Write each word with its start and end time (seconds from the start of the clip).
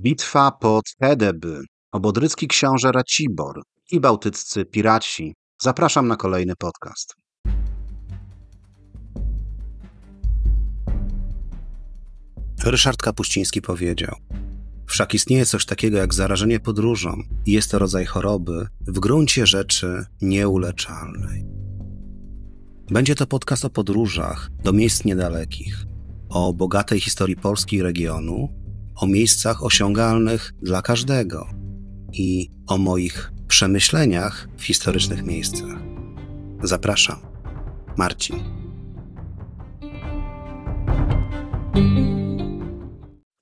Bitwa 0.00 0.50
pod 0.50 0.84
Hedeby, 1.02 1.60
obodrycki 1.92 2.48
książę 2.48 2.92
Racibor 2.92 3.62
i 3.90 4.00
bałtyccy 4.00 4.64
piraci. 4.64 5.34
Zapraszam 5.62 6.08
na 6.08 6.16
kolejny 6.16 6.52
podcast. 6.58 7.14
Ryszard 12.64 13.02
Kapuściński 13.02 13.62
powiedział: 13.62 14.16
Wszak 14.86 15.14
istnieje 15.14 15.46
coś 15.46 15.66
takiego 15.66 15.98
jak 15.98 16.14
zarażenie 16.14 16.60
podróżą 16.60 17.22
i 17.46 17.52
jest 17.52 17.70
to 17.70 17.78
rodzaj 17.78 18.04
choroby 18.04 18.66
w 18.80 19.00
gruncie 19.00 19.46
rzeczy 19.46 20.04
nieuleczalnej. 20.22 21.44
Będzie 22.90 23.14
to 23.14 23.26
podcast 23.26 23.64
o 23.64 23.70
podróżach 23.70 24.50
do 24.64 24.72
miejsc 24.72 25.04
niedalekich, 25.04 25.84
o 26.28 26.52
bogatej 26.52 27.00
historii 27.00 27.36
Polski 27.36 27.76
i 27.76 27.82
regionu, 27.82 28.67
o 29.00 29.06
miejscach 29.06 29.64
osiągalnych 29.64 30.52
dla 30.62 30.82
każdego 30.82 31.46
i 32.12 32.50
o 32.66 32.78
moich 32.78 33.32
przemyśleniach 33.48 34.48
w 34.56 34.62
historycznych 34.62 35.22
miejscach. 35.22 35.78
Zapraszam, 36.62 37.16
Marcin. 37.96 38.36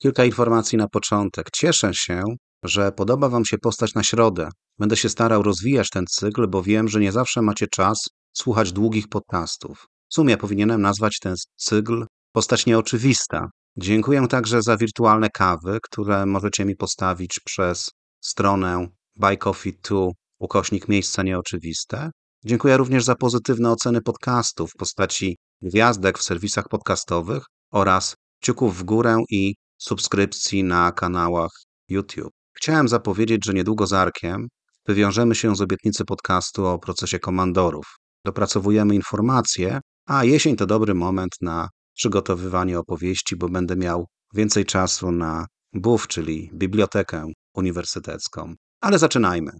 Kilka 0.01 0.25
informacji 0.25 0.77
na 0.77 0.87
początek. 0.87 1.47
Cieszę 1.51 1.93
się, 1.93 2.23
że 2.63 2.91
podoba 2.91 3.29
Wam 3.29 3.45
się 3.45 3.57
postać 3.57 3.93
na 3.93 4.03
środę. 4.03 4.49
Będę 4.79 4.97
się 4.97 5.09
starał 5.09 5.43
rozwijać 5.43 5.89
ten 5.89 6.05
cykl, 6.09 6.47
bo 6.47 6.63
wiem, 6.63 6.87
że 6.87 6.99
nie 6.99 7.11
zawsze 7.11 7.41
macie 7.41 7.67
czas 7.67 7.97
słuchać 8.33 8.71
długich 8.71 9.07
podcastów. 9.07 9.85
W 10.09 10.13
sumie 10.13 10.37
powinienem 10.37 10.81
nazwać 10.81 11.19
ten 11.19 11.35
cykl 11.55 12.05
postać 12.31 12.65
nieoczywista. 12.65 13.49
Dziękuję 13.79 14.27
także 14.27 14.61
za 14.61 14.77
wirtualne 14.77 15.29
kawy, 15.29 15.79
które 15.83 16.25
możecie 16.25 16.65
mi 16.65 16.75
postawić 16.75 17.39
przez 17.45 17.89
stronę 18.21 18.87
Buy 19.15 19.37
Coffee 19.37 19.73
2 19.83 19.97
ukośnik 20.39 20.87
miejsca 20.87 21.23
nieoczywiste. 21.23 22.11
Dziękuję 22.45 22.77
również 22.77 23.03
za 23.03 23.15
pozytywne 23.15 23.71
oceny 23.71 24.01
podcastów 24.01 24.71
w 24.71 24.77
postaci 24.77 25.37
gwiazdek 25.61 26.19
w 26.19 26.23
serwisach 26.23 26.67
podcastowych 26.69 27.43
oraz 27.71 28.15
kciuków 28.41 28.77
w 28.77 28.83
górę 28.83 29.23
i 29.29 29.55
subskrypcji 29.77 30.63
na 30.63 30.91
kanałach 30.91 31.51
YouTube. 31.89 32.33
Chciałem 32.53 32.87
zapowiedzieć, 32.87 33.45
że 33.45 33.53
niedługo 33.53 33.87
z 33.87 33.93
Arkiem 33.93 34.47
wywiążemy 34.87 35.35
się 35.35 35.55
z 35.55 35.61
obietnicy 35.61 36.05
podcastu 36.05 36.65
o 36.65 36.79
procesie 36.79 37.19
komandorów. 37.19 37.85
Dopracowujemy 38.25 38.95
informacje, 38.95 39.79
a 40.05 40.23
jesień 40.23 40.55
to 40.55 40.65
dobry 40.65 40.93
moment 40.93 41.31
na 41.41 41.67
przygotowywanie 41.97 42.79
opowieści, 42.79 43.35
bo 43.35 43.49
będę 43.49 43.75
miał 43.75 44.07
więcej 44.33 44.65
czasu 44.65 45.11
na 45.11 45.45
BUF, 45.73 46.07
czyli 46.07 46.49
Bibliotekę 46.53 47.31
Uniwersytecką. 47.53 48.53
Ale 48.81 48.99
zaczynajmy. 48.99 49.51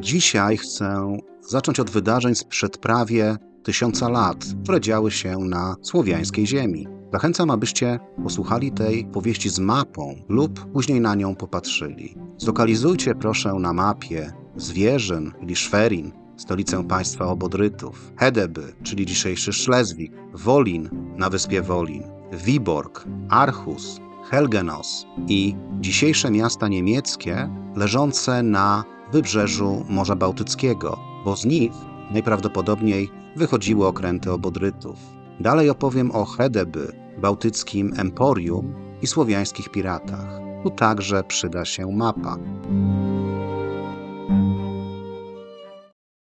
Dzisiaj 0.00 0.56
chcę 0.56 1.16
zacząć 1.48 1.80
od 1.80 1.90
wydarzeń 1.90 2.34
sprzed 2.34 2.78
prawie 2.78 3.36
tysiąca 3.62 4.08
lat, 4.08 4.46
które 4.62 4.80
działy 4.80 5.10
się 5.10 5.38
na 5.38 5.76
słowiańskiej 5.82 6.46
ziemi. 6.46 6.88
Zachęcam, 7.12 7.50
abyście 7.50 7.98
posłuchali 8.22 8.72
tej 8.72 9.04
powieści 9.04 9.50
z 9.50 9.58
mapą 9.58 10.14
lub 10.28 10.72
później 10.72 11.00
na 11.00 11.14
nią 11.14 11.36
popatrzyli. 11.36 12.14
Zlokalizujcie 12.38 13.14
proszę 13.14 13.54
na 13.54 13.72
mapie 13.72 14.32
Zwierzyn, 14.56 15.32
czyli 15.40 15.56
Szwerin, 15.56 16.12
stolicę 16.42 16.84
państwa 16.84 17.26
Obodrytów, 17.26 18.12
Hedeby, 18.16 18.72
czyli 18.82 19.06
dzisiejszy 19.06 19.52
Szlezwik, 19.52 20.12
Wolin 20.34 20.88
na 21.16 21.30
wyspie 21.30 21.62
Wolin, 21.62 22.02
Wiborg, 22.32 23.04
Archus, 23.28 24.00
Helgenos 24.30 25.06
i 25.28 25.56
dzisiejsze 25.80 26.30
miasta 26.30 26.68
niemieckie 26.68 27.50
leżące 27.76 28.42
na 28.42 28.84
wybrzeżu 29.12 29.84
Morza 29.88 30.16
Bałtyckiego, 30.16 30.98
bo 31.24 31.36
z 31.36 31.44
nich 31.44 31.72
najprawdopodobniej 32.10 33.10
wychodziły 33.36 33.86
okręty 33.86 34.32
Obodrytów. 34.32 34.98
Dalej 35.40 35.70
opowiem 35.70 36.10
o 36.10 36.24
Hedeby, 36.24 36.92
bałtyckim 37.18 37.92
emporium 37.96 38.74
i 39.02 39.06
słowiańskich 39.06 39.68
piratach. 39.68 40.40
Tu 40.62 40.70
także 40.70 41.24
przyda 41.24 41.64
się 41.64 41.92
mapa. 41.92 42.36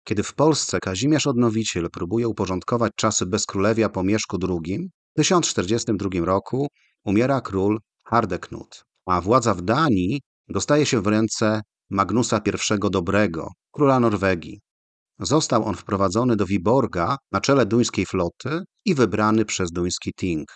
Kiedy 0.07 0.23
w 0.23 0.33
Polsce 0.33 0.79
Kazimierz 0.79 1.27
Odnowiciel 1.27 1.89
próbuje 1.89 2.27
uporządkować 2.27 2.91
czasy 2.95 3.25
bezkrólewia 3.25 3.89
po 3.89 4.03
Mieszku 4.03 4.37
II, 4.49 4.89
w 5.11 5.15
1042 5.15 6.25
roku 6.25 6.67
umiera 7.05 7.41
król 7.41 7.79
Hardeknut, 8.03 8.83
a 9.05 9.21
władza 9.21 9.53
w 9.53 9.61
Danii 9.61 10.21
dostaje 10.49 10.85
się 10.85 11.01
w 11.01 11.07
ręce 11.07 11.61
Magnusa 11.89 12.41
I 12.45 12.89
Dobrego, 12.89 13.51
króla 13.71 13.99
Norwegii. 13.99 14.59
Został 15.19 15.65
on 15.65 15.75
wprowadzony 15.75 16.35
do 16.35 16.45
Wiborga 16.45 17.17
na 17.31 17.41
czele 17.41 17.65
duńskiej 17.65 18.05
floty 18.05 18.63
i 18.85 18.95
wybrany 18.95 19.45
przez 19.45 19.71
duński 19.71 20.11
Ting. 20.13 20.47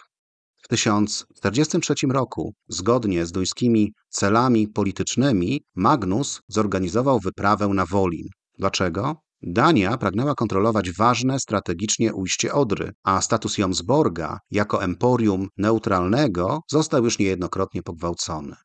W 0.64 0.68
1043 0.68 1.94
roku, 2.10 2.54
zgodnie 2.68 3.26
z 3.26 3.31
duńskimi 3.31 3.94
celami 4.10 4.68
politycznymi, 4.68 5.62
Magnus 5.76 6.42
zorganizował 6.48 7.20
wyprawę 7.20 7.68
na 7.68 7.86
Wolin. 7.86 8.28
Dlaczego? 8.58 9.29
Dania 9.42 9.98
pragnęła 9.98 10.36
kontrolować 10.36 10.92
ważne 10.92 11.40
strategicznie 11.40 12.14
ujście 12.14 12.54
Odry, 12.54 12.92
a 13.04 13.22
status 13.22 13.58
Jomsborga 13.58 14.40
jako 14.52 14.84
emporium 14.84 15.48
neutralnego 15.58 16.60
został 16.72 17.04
już 17.04 17.20
niejednokrotnie 17.20 17.84
pogwałcony. 17.84 18.56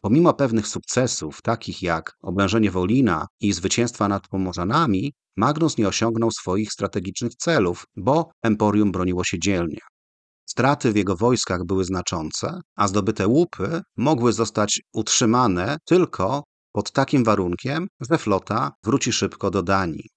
Pomimo 0.00 0.34
pewnych 0.34 0.66
sukcesów, 0.66 1.42
takich 1.42 1.82
jak 1.82 2.12
oblężenie 2.22 2.70
Wolina 2.70 3.26
i 3.40 3.52
zwycięstwa 3.52 4.08
nad 4.08 4.28
Pomorzanami, 4.28 5.12
Magnus 5.36 5.78
nie 5.78 5.88
osiągnął 5.88 6.30
swoich 6.30 6.72
strategicznych 6.72 7.34
celów, 7.34 7.84
bo 7.96 8.30
emporium 8.42 8.92
broniło 8.92 9.24
się 9.24 9.38
dzielnie. 9.38 9.80
Straty 10.46 10.92
w 10.92 10.96
jego 10.96 11.16
wojskach 11.16 11.64
były 11.64 11.84
znaczące, 11.84 12.60
a 12.76 12.88
zdobyte 12.88 13.26
łupy 13.26 13.82
mogły 13.96 14.32
zostać 14.32 14.80
utrzymane 14.92 15.76
tylko 15.84 16.44
pod 16.72 16.92
takim 16.92 17.24
warunkiem, 17.24 17.86
że 18.10 18.18
flota 18.18 18.72
wróci 18.84 19.12
szybko 19.12 19.50
do 19.50 19.62
Danii. 19.62 20.13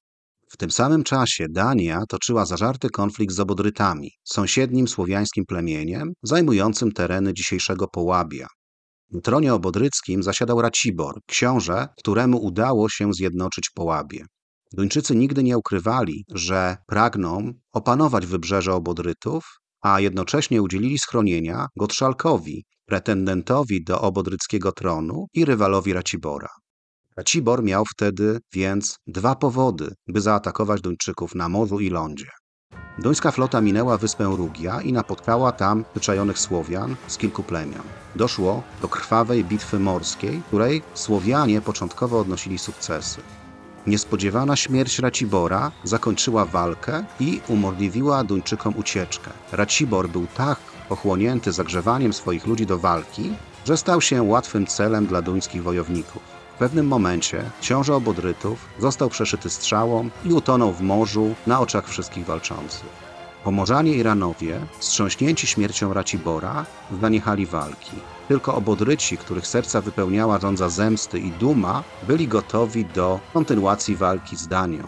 W 0.50 0.58
tym 0.58 0.72
samym 0.72 1.04
czasie 1.04 1.46
Dania 1.50 2.04
toczyła 2.10 2.46
zażarty 2.46 2.90
konflikt 2.90 3.34
z 3.34 3.40
Obodrytami, 3.40 4.12
sąsiednim 4.24 4.88
słowiańskim 4.88 5.46
plemieniem 5.46 6.14
zajmującym 6.24 6.92
tereny 6.92 7.34
dzisiejszego 7.34 7.88
Połabia. 7.88 8.48
W 9.12 9.22
tronie 9.22 9.54
obodryckim 9.54 10.24
zasiadał 10.24 10.62
Racibor, 10.62 11.20
książę, 11.28 11.88
któremu 11.98 12.38
udało 12.38 12.90
się 12.90 13.14
zjednoczyć 13.14 13.70
Połabie. 13.76 14.26
Duńczycy 14.74 15.16
nigdy 15.16 15.44
nie 15.44 15.58
ukrywali, 15.58 16.26
że 16.34 16.78
pragną 16.88 17.54
opanować 17.74 18.26
wybrzeże 18.26 18.74
Obodrytów, 18.74 19.46
a 19.82 20.00
jednocześnie 20.00 20.62
udzielili 20.62 21.00
schronienia 21.00 21.68
Gottszalkowi, 21.78 22.64
pretendentowi 22.86 23.84
do 23.84 24.02
obodryckiego 24.02 24.72
tronu 24.72 25.28
i 25.34 25.46
rywalowi 25.46 25.94
Racibora. 25.94 26.50
Racibor 27.18 27.64
miał 27.64 27.84
wtedy 27.86 28.40
więc 28.54 28.98
dwa 29.08 29.36
powody, 29.36 29.94
by 30.08 30.22
zaatakować 30.22 30.82
Duńczyków 30.82 31.36
na 31.36 31.50
morzu 31.50 31.80
i 31.80 31.90
lądzie. 31.90 32.30
Duńska 33.00 33.32
flota 33.32 33.62
minęła 33.62 33.98
wyspę 33.98 34.24
Rugia 34.38 34.82
i 34.82 34.94
napotkała 34.94 35.52
tam 35.52 35.86
wyczajonych 35.94 36.40
Słowian 36.40 36.96
z 37.08 37.18
kilku 37.18 37.44
plemion. 37.44 37.82
Doszło 38.16 38.64
do 38.82 38.88
krwawej 38.88 39.44
bitwy 39.44 39.80
morskiej, 39.80 40.42
której 40.48 40.82
Słowianie 40.94 41.62
początkowo 41.62 42.20
odnosili 42.20 42.58
sukcesy. 42.58 43.22
Niespodziewana 43.88 44.56
śmierć 44.56 45.00
Racibora 45.00 45.72
zakończyła 45.84 46.46
walkę 46.46 47.06
i 47.20 47.42
umożliwiła 47.48 48.24
Duńczykom 48.24 48.74
ucieczkę. 48.78 49.32
Racibor 49.52 50.10
był 50.10 50.28
tak 50.36 50.60
pochłonięty 50.90 51.52
zagrzewaniem 51.52 52.14
swoich 52.14 52.48
ludzi 52.48 52.66
do 52.66 52.78
walki, 52.78 53.34
że 53.66 53.78
stał 53.78 54.02
się 54.02 54.24
łatwym 54.24 54.68
celem 54.68 55.06
dla 55.06 55.22
duńskich 55.22 55.64
wojowników. 55.64 56.37
W 56.58 56.60
pewnym 56.60 56.88
momencie 56.88 57.52
książę 57.62 57.96
Obodrytów 57.96 58.70
został 58.80 59.10
przeszyty 59.10 59.50
strzałą 59.50 60.10
i 60.26 60.34
utonął 60.34 60.74
w 60.74 60.82
morzu 60.82 61.36
na 61.48 61.60
oczach 61.60 61.88
wszystkich 61.88 62.26
walczących. 62.26 62.90
Pomorzanie 63.44 63.94
i 63.94 64.04
Ranowie, 64.04 64.60
wstrząśnięci 64.80 65.48
śmiercią 65.48 65.94
Racibora, 65.94 66.66
zaniechali 67.02 67.46
walki. 67.46 67.92
Tylko 68.28 68.56
Obodryci, 68.56 69.18
których 69.18 69.48
serca 69.48 69.82
wypełniała 69.82 70.40
rządza 70.40 70.70
zemsty 70.70 71.20
i 71.20 71.32
duma, 71.32 71.84
byli 72.08 72.28
gotowi 72.28 72.86
do 72.86 73.20
kontynuacji 73.34 73.96
walki 73.96 74.36
z 74.36 74.48
Danią. 74.48 74.84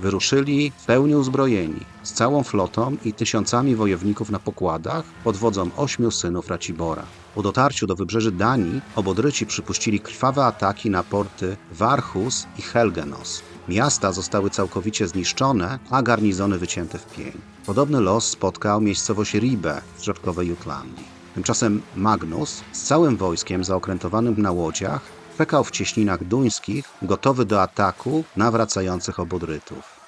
Wyruszyli 0.00 0.72
w 0.76 0.86
pełni 0.86 1.16
uzbrojeni, 1.16 1.80
z 2.02 2.12
całą 2.12 2.42
flotą 2.42 2.96
i 3.04 3.12
tysiącami 3.12 3.76
wojowników 3.76 4.30
na 4.30 4.38
pokładach 4.38 5.04
pod 5.24 5.36
wodzą 5.36 5.70
ośmiu 5.76 6.10
synów 6.10 6.48
Racibora. 6.48 7.19
Po 7.34 7.42
dotarciu 7.42 7.86
do 7.86 7.96
wybrzeży 7.96 8.32
Danii 8.32 8.80
obodryci 8.96 9.46
przypuścili 9.46 10.00
krwawe 10.00 10.44
ataki 10.44 10.90
na 10.90 11.02
porty 11.02 11.56
Warhus 11.72 12.46
i 12.58 12.62
Helgenos. 12.62 13.42
Miasta 13.68 14.12
zostały 14.12 14.50
całkowicie 14.50 15.08
zniszczone, 15.08 15.78
a 15.90 16.02
garnizony 16.02 16.58
wycięte 16.58 16.98
w 16.98 17.06
pień. 17.06 17.32
Podobny 17.66 18.00
los 18.00 18.26
spotkał 18.26 18.80
miejscowość 18.80 19.34
Ribe 19.34 19.82
w 19.96 20.04
środkowej 20.04 20.48
Jutlandii. 20.48 21.04
Tymczasem 21.34 21.82
Magnus 21.96 22.62
z 22.72 22.82
całym 22.82 23.16
wojskiem 23.16 23.64
zaokrętowanym 23.64 24.34
na 24.42 24.52
łodziach 24.52 25.00
czekał 25.38 25.64
w 25.64 25.70
cieśninach 25.70 26.24
duńskich, 26.24 26.88
gotowy 27.02 27.44
do 27.44 27.62
ataku 27.62 28.24
na 28.36 28.50
wracających 28.50 29.20
obodrytów. 29.20 29.99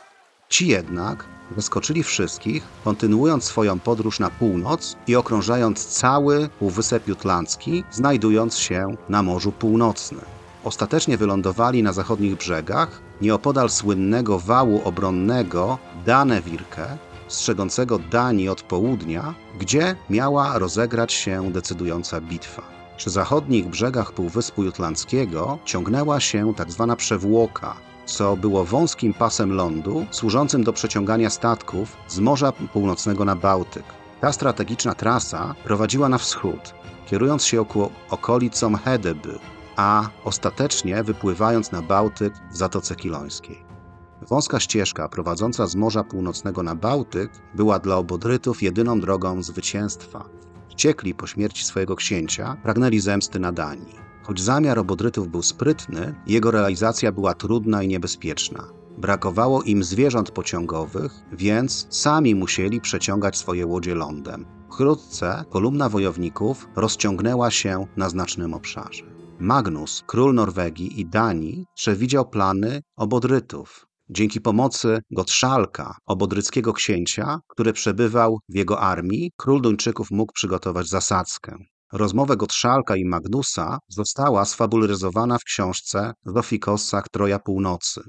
Ci 0.53 0.67
jednak 0.67 1.25
zaskoczyli 1.57 2.03
wszystkich, 2.03 2.63
kontynuując 2.85 3.45
swoją 3.45 3.79
podróż 3.79 4.21
na 4.21 4.31
północ 4.31 4.97
i 5.07 5.17
okrążając 5.17 5.87
cały 5.87 6.49
Półwysep 6.49 7.09
Jutlandzki, 7.09 7.85
znajdując 7.91 8.59
się 8.59 8.97
na 9.09 9.23
Morzu 9.23 9.53
Północnym. 9.53 10.25
Ostatecznie 10.65 11.17
wylądowali 11.17 11.83
na 11.83 11.93
zachodnich 11.93 12.37
brzegach, 12.37 13.01
nieopodal 13.21 13.71
słynnego 13.71 14.39
wału 14.39 14.81
obronnego 14.85 15.79
Danewirke, 16.07 16.99
strzegącego 17.29 17.99
Danii 17.99 18.49
od 18.49 18.63
południa, 18.63 19.35
gdzie 19.59 19.97
miała 20.11 20.59
rozegrać 20.59 21.13
się 21.13 21.53
decydująca 21.53 22.21
bitwa. 22.21 22.63
Przy 22.97 23.11
zachodnich 23.11 23.69
brzegach 23.69 24.13
Półwyspu 24.13 24.63
Jutlandzkiego 24.63 25.59
ciągnęła 25.65 26.21
się 26.21 26.55
tzw. 26.57 26.87
Tak 26.89 26.99
przewłoka, 26.99 27.77
co 28.13 28.37
było 28.37 28.65
wąskim 28.65 29.15
pasem 29.15 29.53
lądu 29.53 30.07
służącym 30.11 30.65
do 30.65 30.73
przeciągania 30.73 31.31
statków 31.31 31.97
z 32.09 32.19
Morza 32.19 32.53
Północnego 32.53 33.25
na 33.25 33.37
Bałtyk. 33.37 33.85
Ta 34.21 34.33
strategiczna 34.33 34.95
trasa 34.95 35.55
prowadziła 35.65 36.09
na 36.09 36.19
wschód, 36.19 36.75
kierując 37.07 37.45
się 37.45 37.61
około 37.61 37.91
okolicą 38.11 38.77
Hedeby, 38.77 39.39
a 39.77 40.09
ostatecznie 40.25 41.03
wypływając 41.03 41.73
na 41.73 41.83
Bałtyk 41.83 42.35
w 42.53 42.57
Zatoce 42.57 42.97
Kilońskiej. 42.97 43.65
Wąska 44.29 44.61
ścieżka 44.61 45.09
prowadząca 45.09 45.67
z 45.67 45.77
Morza 45.77 46.05
Północnego 46.05 46.63
na 46.63 46.75
Bałtyk 46.75 47.31
była 47.55 47.79
dla 47.79 47.97
obodrytów 47.97 48.63
jedyną 48.63 49.01
drogą 49.01 49.43
zwycięstwa. 49.43 50.25
Wściekli 50.73 51.15
po 51.15 51.27
śmierci 51.27 51.65
swojego 51.65 51.97
księcia 51.97 52.57
pragnęli 52.63 53.01
zemsty 53.01 53.41
na 53.41 53.53
Danii. 53.53 53.95
Choć 54.23 54.41
zamiar 54.41 54.79
obodrytów 54.79 55.29
był 55.29 55.43
sprytny, 55.43 56.15
jego 56.27 56.51
realizacja 56.51 57.13
była 57.13 57.35
trudna 57.35 57.83
i 57.83 57.89
niebezpieczna. 57.89 58.69
Brakowało 58.99 59.63
im 59.63 59.85
zwierząt 59.85 60.31
pociągowych, 60.31 61.13
więc 61.33 61.87
sami 61.91 62.35
musieli 62.35 62.81
przeciągać 62.81 63.37
swoje 63.37 63.67
łodzie 63.67 63.95
lądem. 63.95 64.47
Wkrótce 64.71 65.45
kolumna 65.51 65.89
wojowników 65.89 66.69
rozciągnęła 66.77 67.51
się 67.51 67.87
na 67.97 68.09
znacznym 68.09 68.55
obszarze. 68.55 69.05
Magnus, 69.39 70.05
król 70.07 70.35
Norwegii 70.35 71.01
i 71.01 71.07
Danii, 71.07 71.67
przewidział 71.75 72.29
plany 72.29 72.83
obodrytów. 72.97 73.87
Dzięki 74.15 74.41
pomocy 74.41 75.01
Gotszalka, 75.11 75.97
obodryckiego 76.07 76.73
księcia, 76.73 77.39
który 77.49 77.73
przebywał 77.73 78.39
w 78.49 78.55
jego 78.57 78.81
armii, 78.81 79.33
król 79.37 79.61
Duńczyków 79.63 80.11
mógł 80.11 80.33
przygotować 80.33 80.89
zasadzkę. 80.89 81.57
Rozmowę 81.93 82.37
Gotszalka 82.37 82.97
i 82.97 83.05
Magnusa 83.05 83.79
została 83.89 84.45
sfabularyzowana 84.45 85.39
w 85.39 85.45
książce 85.45 86.13
Zofikossach 86.25 87.09
Troja 87.09 87.39
Północy. 87.39 88.01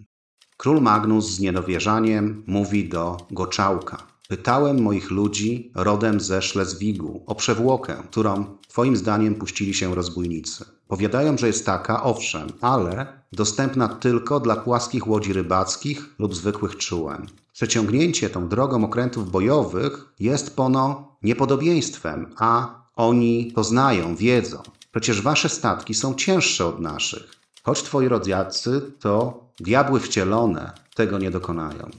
Król 0.58 0.82
Magnus 0.82 1.30
z 1.30 1.40
niedowierzaniem 1.40 2.44
mówi 2.48 2.90
do 2.90 3.18
Goczałka. 3.32 3.98
Pytałem 4.30 4.82
moich 4.82 5.12
ludzi 5.12 5.72
rodem 5.76 6.20
ze 6.20 6.42
Szlezwigu 6.42 7.24
o 7.28 7.36
przewłokę, 7.36 7.96
którą 8.10 8.58
twoim 8.68 8.98
zdaniem 8.98 9.36
puścili 9.36 9.74
się 9.74 9.96
rozbójnicy. 9.96 10.66
Powiadają, 10.94 11.38
że 11.38 11.48
jest 11.48 11.66
taka, 11.66 12.04
owszem, 12.04 12.48
ale 12.62 13.07
dostępna 13.31 13.88
tylko 13.88 14.40
dla 14.40 14.56
płaskich 14.56 15.07
łodzi 15.07 15.34
rybackich 15.34 16.16
lub 16.19 16.36
zwykłych 16.36 16.78
czułem. 16.78 17.25
Przeciągnięcie 17.54 18.30
tą 18.30 18.48
drogą 18.48 18.86
okrętów 18.86 19.31
bojowych 19.31 20.13
jest 20.19 20.56
pono 20.56 21.07
niepodobieństwem, 21.24 22.34
a 22.38 22.75
oni 22.95 23.51
to 23.56 23.63
znają, 23.63 24.16
wiedzą. 24.16 24.62
Przecież 24.92 25.22
wasze 25.22 25.50
statki 25.50 25.94
są 25.94 26.16
cięższe 26.16 26.66
od 26.66 26.80
naszych. 26.80 27.36
Choć 27.63 27.84
twoi 27.84 28.07
rodziacy 28.07 28.81
to 29.00 29.44
diabły 29.60 30.00
wcielone 30.00 30.72
tego 30.95 31.19
nie 31.19 31.31
dokonają. 31.31 31.90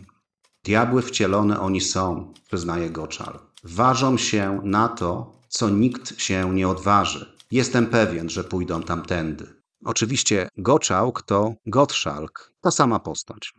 Diabły 0.65 1.03
wcielone 1.03 1.61
oni 1.61 1.81
są, 1.81 2.33
przyznaje 2.47 2.91
Goczal. 2.91 3.39
Ważą 3.65 4.17
się 4.17 4.61
na 4.65 4.89
to, 4.89 5.33
co 5.49 5.69
nikt 5.69 6.21
się 6.21 6.55
nie 6.55 6.69
odważy. 6.69 7.34
Jestem 7.55 7.87
pewien, 7.87 8.31
że 8.31 8.45
pójdą 8.45 8.83
tamtędy. 8.83 9.47
Oczywiście 9.85 10.49
Goczałk 10.57 11.23
to 11.23 11.55
Gottschalk, 11.67 12.53
ta 12.61 12.71
sama 12.71 13.01
postać. 13.01 13.55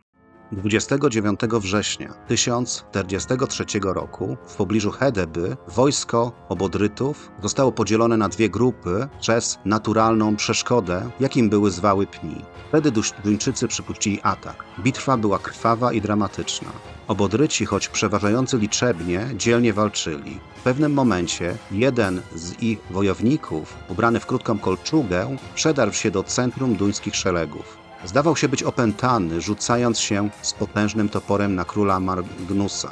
29 0.52 1.40
września 1.40 2.14
1043 2.28 3.64
roku 3.82 4.36
w 4.46 4.56
pobliżu 4.56 4.90
Hedeby 4.90 5.56
wojsko 5.68 6.32
obodrytów 6.48 7.30
zostało 7.42 7.72
podzielone 7.72 8.16
na 8.16 8.28
dwie 8.28 8.50
grupy 8.50 9.08
przez 9.20 9.58
naturalną 9.64 10.36
przeszkodę, 10.36 11.10
jakim 11.20 11.48
były 11.48 11.70
zwały 11.70 12.06
pni. 12.06 12.44
Wtedy 12.68 12.92
Duńczycy 13.24 13.68
przypuścili 13.68 14.20
atak. 14.22 14.64
Bitwa 14.80 15.16
była 15.16 15.38
krwawa 15.38 15.92
i 15.92 16.00
dramatyczna. 16.00 16.68
Obodryci, 17.08 17.66
choć 17.66 17.88
przeważający 17.88 18.58
liczebnie, 18.58 19.26
dzielnie 19.36 19.72
walczyli. 19.72 20.40
W 20.56 20.62
pewnym 20.62 20.92
momencie 20.92 21.56
jeden 21.70 22.22
z 22.34 22.62
ich 22.62 22.78
wojowników, 22.90 23.74
ubrany 23.88 24.20
w 24.20 24.26
krótką 24.26 24.58
kolczugę, 24.58 25.36
przedarł 25.54 25.92
się 25.92 26.10
do 26.10 26.22
centrum 26.22 26.74
duńskich 26.74 27.16
szeregów. 27.16 27.78
Zdawał 28.04 28.36
się 28.36 28.48
być 28.48 28.62
opętany, 28.62 29.40
rzucając 29.40 29.98
się 29.98 30.30
z 30.42 30.52
potężnym 30.52 31.08
toporem 31.08 31.54
na 31.54 31.64
króla 31.64 32.00
Magnusa. 32.00 32.90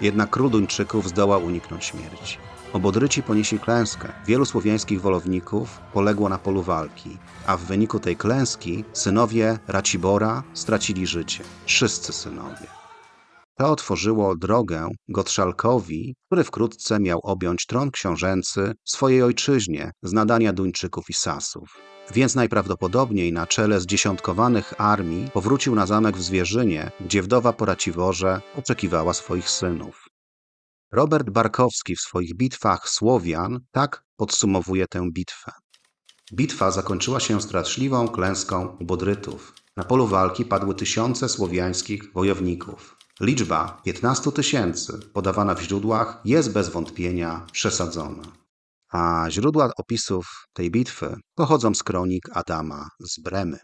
Jednak 0.00 0.30
król 0.30 0.50
Duńczyków 0.50 1.08
zdołał 1.08 1.44
uniknąć 1.44 1.84
śmierci. 1.84 2.38
Obodryci 2.72 3.22
ponieśli 3.22 3.58
klęskę. 3.58 4.12
Wielu 4.26 4.44
słowiańskich 4.44 5.00
wolowników 5.00 5.80
poległo 5.92 6.28
na 6.28 6.38
polu 6.38 6.62
walki, 6.62 7.18
a 7.46 7.56
w 7.56 7.60
wyniku 7.60 8.00
tej 8.00 8.16
klęski 8.16 8.84
synowie 8.92 9.58
Racibora 9.68 10.42
stracili 10.54 11.06
życie. 11.06 11.44
Wszyscy 11.66 12.12
synowie. 12.12 12.75
To 13.58 13.70
otworzyło 13.70 14.36
drogę 14.36 14.88
Gotszalkowi, 15.08 16.14
który 16.26 16.44
wkrótce 16.44 17.00
miał 17.00 17.20
objąć 17.22 17.66
tron 17.66 17.90
książęcy 17.90 18.72
w 18.84 18.90
swojej 18.90 19.22
ojczyźnie 19.22 19.90
z 20.02 20.12
nadania 20.12 20.52
Duńczyków 20.52 21.10
i 21.10 21.12
Sasów. 21.12 21.68
Więc 22.14 22.34
najprawdopodobniej 22.34 23.32
na 23.32 23.46
czele 23.46 23.80
zdziesiątkowanych 23.80 24.80
armii 24.80 25.30
powrócił 25.30 25.74
na 25.74 25.86
zamek 25.86 26.16
w 26.16 26.22
Zwierzynie, 26.22 26.90
gdzie 27.00 27.22
wdowa 27.22 27.52
po 27.52 27.64
Raciworze 27.64 28.40
oczekiwała 28.56 29.14
swoich 29.14 29.50
synów. 29.50 30.04
Robert 30.92 31.30
Barkowski 31.30 31.96
w 31.96 32.00
swoich 32.00 32.36
bitwach 32.36 32.88
Słowian 32.88 33.60
tak 33.70 34.02
podsumowuje 34.16 34.86
tę 34.86 35.08
bitwę. 35.12 35.52
Bitwa 36.32 36.70
zakończyła 36.70 37.20
się 37.20 37.42
straszliwą 37.42 38.08
klęską 38.08 38.76
Bodrytów. 38.80 39.54
Na 39.76 39.84
polu 39.84 40.06
walki 40.06 40.44
padły 40.44 40.74
tysiące 40.74 41.28
słowiańskich 41.28 42.12
wojowników. 42.14 42.95
Liczba 43.20 43.80
15 43.84 44.32
tysięcy 44.32 45.00
podawana 45.12 45.54
w 45.54 45.62
źródłach 45.62 46.20
jest 46.24 46.52
bez 46.52 46.68
wątpienia 46.68 47.46
przesadzona. 47.52 48.22
A 48.92 49.26
źródła 49.30 49.70
opisów 49.76 50.26
tej 50.52 50.70
bitwy 50.70 51.16
pochodzą 51.34 51.74
z 51.74 51.82
kronik 51.82 52.22
Adama 52.32 52.88
z 53.00 53.20
Bremy. 53.20 53.58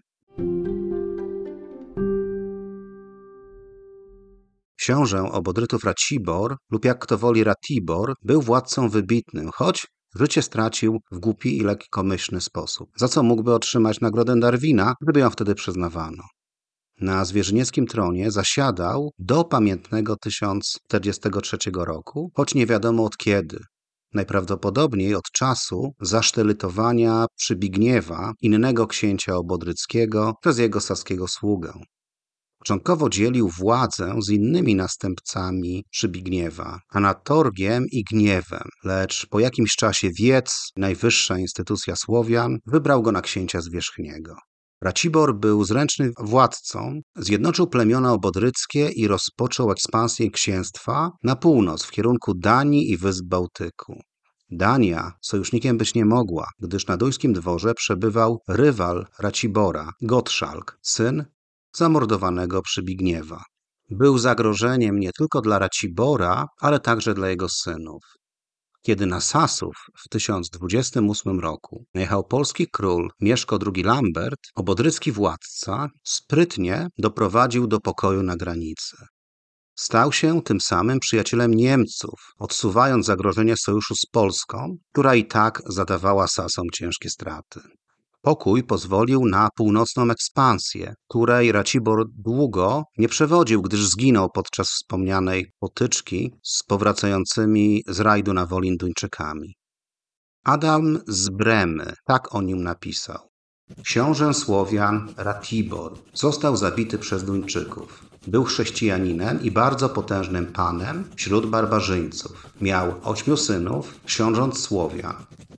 Książę 4.77 5.23
obodrytów 5.33 5.85
Racibor, 5.85 6.57
lub 6.71 6.85
jak 6.85 6.99
kto 6.99 7.19
woli 7.19 7.45
Ratibor, 7.45 8.15
był 8.23 8.43
władcą 8.43 8.89
wybitnym, 8.89 9.51
choć 9.55 9.87
życie 10.19 10.43
stracił 10.43 11.01
w 11.11 11.19
głupi 11.19 11.59
i 11.59 11.61
lekkomyślny 11.61 12.41
sposób, 12.41 12.91
za 12.97 13.09
co 13.09 13.23
mógłby 13.23 13.55
otrzymać 13.55 14.01
nagrodę 14.01 14.41
Darwina, 14.41 14.95
gdyby 15.01 15.21
ją 15.21 15.31
wtedy 15.31 15.55
przyznawano. 15.55 16.23
Na 17.01 17.25
zwierzynieckim 17.25 17.87
tronie 17.87 18.31
zasiadał 18.31 19.11
do 19.19 19.45
pamiętnego 19.45 20.17
1043 20.17 21.57
roku, 21.75 22.31
choć 22.35 22.55
nie 22.55 22.67
wiadomo 22.67 23.05
od 23.05 23.17
kiedy, 23.17 23.59
najprawdopodobniej 24.15 25.15
od 25.15 25.31
czasu 25.33 25.93
zasztylytowania 26.01 27.27
Przybigniewa, 27.37 28.33
innego 28.41 28.87
księcia 28.87 29.37
obodryckiego, 29.37 30.35
przez 30.41 30.59
jego 30.59 30.81
saskiego 30.81 31.29
sługę. 31.29 31.73
Początkowo 32.59 33.09
dzielił 33.09 33.49
władzę 33.49 34.15
z 34.23 34.31
innymi 34.31 34.75
następcami 34.75 35.85
Przybigniewa, 35.91 36.81
Anatorgiem 36.89 37.85
i 37.93 38.05
Gniewem, 38.05 38.69
lecz 38.85 39.27
po 39.27 39.41
jakimś 39.41 39.77
czasie 39.77 40.11
Wiec, 40.19 40.71
najwyższa 40.77 41.39
instytucja 41.39 41.97
Słowian, 41.97 42.59
wybrał 42.67 43.03
go 43.03 43.13
na 43.13 43.21
księcia 43.21 43.61
zwierzchniego. 43.61 44.37
Racibor 44.83 45.35
był 45.35 45.65
zręcznym 45.65 46.13
władcą, 46.19 47.01
zjednoczył 47.17 47.67
plemiona 47.67 48.13
obodryckie 48.13 48.89
i 48.89 49.09
rozpoczął 49.09 49.71
ekspansję 49.71 50.31
księstwa 50.31 51.11
na 51.23 51.37
północ 51.37 51.85
w 51.85 51.91
kierunku 51.91 52.35
Danii 52.35 52.91
i 52.91 52.97
Wysp 52.97 53.25
Bałtyku. 53.25 54.01
Dania 54.51 55.13
sojusznikiem 55.21 55.79
być 55.79 55.95
nie 55.95 56.05
mogła, 56.05 56.47
gdyż 56.59 56.87
na 56.87 56.97
duńskim 56.97 57.33
dworze 57.33 57.75
przebywał 57.75 58.39
rywal 58.49 59.07
Racibora, 59.19 59.91
Gottschalk, 60.01 60.79
syn 60.83 61.25
zamordowanego 61.77 62.63
przy 62.63 62.83
Bigniewa. 62.83 63.43
Był 63.91 64.19
zagrożeniem 64.19 64.99
nie 64.99 65.11
tylko 65.19 65.41
dla 65.41 65.59
Racibora, 65.59 66.47
ale 66.61 66.81
także 66.81 67.15
dla 67.15 67.29
jego 67.29 67.49
synów. 67.49 68.03
Kiedy 68.83 69.07
na 69.07 69.21
Sasów 69.21 69.75
w 69.97 70.09
1028 70.09 71.41
roku 71.41 71.85
najechał 71.95 72.25
polski 72.25 72.67
król 72.73 73.11
Mieszko 73.21 73.59
II 73.75 73.85
Lambert, 73.85 74.41
obodrycki 74.55 75.13
władca 75.13 75.89
sprytnie 76.05 76.87
doprowadził 76.99 77.67
do 77.67 77.81
pokoju 77.81 78.23
na 78.23 78.37
granicy. 78.37 78.97
Stał 79.79 80.13
się 80.13 80.43
tym 80.43 80.61
samym 80.61 81.01
przyjacielem 81.01 81.55
Niemców, 81.55 82.21
odsuwając 82.39 83.07
zagrożenie 83.07 83.57
sojuszu 83.57 83.95
z 83.95 84.07
Polską, 84.07 84.77
która 84.93 85.15
i 85.15 85.25
tak 85.27 85.63
zadawała 85.67 86.29
Sasom 86.29 86.67
ciężkie 86.75 87.11
straty. 87.11 87.61
Pokój 88.25 88.63
pozwolił 88.63 89.25
na 89.25 89.49
północną 89.57 90.11
ekspansję, 90.11 90.95
której 91.09 91.53
Racibor 91.53 92.07
długo 92.09 92.85
nie 92.99 93.09
przewodził, 93.09 93.63
gdyż 93.63 93.87
zginął 93.87 94.31
podczas 94.31 94.69
wspomnianej 94.69 95.53
potyczki 95.61 96.33
z 96.43 96.63
powracającymi 96.63 97.83
z 97.89 98.01
rajdu 98.01 98.33
na 98.33 98.47
Wolin 98.47 98.77
Duńczykami. 98.77 99.55
Adam 100.45 100.99
z 101.09 101.29
Bremy 101.29 101.93
tak 102.05 102.35
o 102.35 102.43
nim 102.43 102.63
napisał. 102.63 103.19
Książę 103.85 104.35
Słowian 104.35 105.15
Ratibor 105.17 105.93
został 106.15 106.57
zabity 106.57 106.99
przez 106.99 107.25
Duńczyków. 107.25 108.05
Był 108.27 108.45
chrześcijaninem 108.45 109.43
i 109.43 109.51
bardzo 109.51 109.89
potężnym 109.89 110.47
panem 110.47 111.05
wśród 111.17 111.47
barbarzyńców. 111.47 112.47
Miał 112.61 112.95
ośmiu 113.03 113.37
synów, 113.37 114.01
książąt 114.05 114.59
Słowian, 114.59 115.15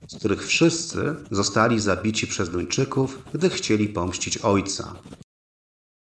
z 0.07 0.17
których 0.19 0.47
wszyscy 0.47 1.15
zostali 1.31 1.79
zabici 1.79 2.27
przez 2.27 2.49
Duńczyków, 2.49 3.23
gdy 3.33 3.49
chcieli 3.49 3.89
pomścić 3.89 4.37
ojca. 4.37 4.95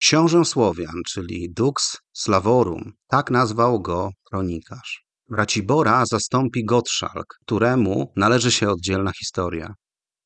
Książę 0.00 0.44
Słowian, 0.44 1.02
czyli 1.08 1.52
Dux 1.52 1.96
Slavorum, 2.12 2.92
tak 3.08 3.30
nazwał 3.30 3.80
go 3.80 4.10
kronikarz. 4.24 5.04
Racibora 5.30 6.06
zastąpi 6.06 6.64
Gottschalk, 6.64 7.26
któremu 7.40 8.12
należy 8.16 8.52
się 8.52 8.70
oddzielna 8.70 9.12
historia. 9.18 9.74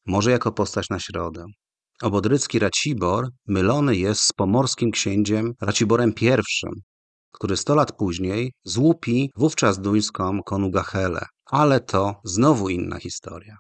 Może 0.07 0.31
jako 0.31 0.53
postać 0.53 0.89
na 0.91 0.99
środę. 1.01 1.45
Obodrycki 2.03 2.59
Racibor 2.59 3.29
mylony 3.47 3.97
jest 3.97 4.21
z 4.21 4.33
pomorskim 4.33 4.91
księciem 4.91 5.53
Raciborem 5.61 6.13
I, 6.21 6.29
który 7.33 7.57
sto 7.57 7.75
lat 7.75 7.93
później 7.93 8.53
złupi 8.65 9.31
wówczas 9.37 9.81
duńską 9.81 10.43
Konugachelę. 10.43 11.27
Ale 11.47 11.81
to 11.81 12.21
znowu 12.25 12.69
inna 12.69 12.99
historia. 12.99 13.57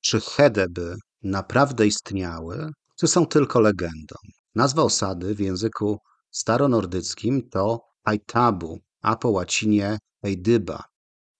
Czy 0.00 0.20
Hedeby 0.20 0.96
naprawdę 1.22 1.86
istniały, 1.86 2.70
czy 2.98 3.08
są 3.08 3.26
tylko 3.26 3.60
legendą? 3.60 4.16
Nazwa 4.54 4.82
osady 4.82 5.34
w 5.34 5.40
języku 5.40 5.98
staronordyckim 6.30 7.48
to 7.50 7.80
Aitabu, 8.04 8.78
a 9.02 9.16
po 9.16 9.30
łacinie 9.30 9.98
Heidyba. 10.22 10.84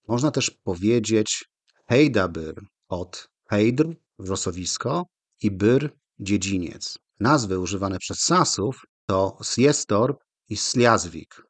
Można 0.08 0.30
też 0.30 0.50
powiedzieć 0.50 1.44
Heidabyr 1.88 2.54
od 2.88 3.28
Heidr, 3.48 3.86
wrzosowisko 4.18 5.06
i 5.42 5.50
Byr, 5.50 5.90
dziedziniec. 6.18 6.98
Nazwy 7.20 7.58
używane 7.58 7.98
przez 7.98 8.18
Sasów 8.18 8.82
to 9.06 9.38
Siestor 9.42 10.16
i 10.48 10.56
Sliazwik. 10.56 11.42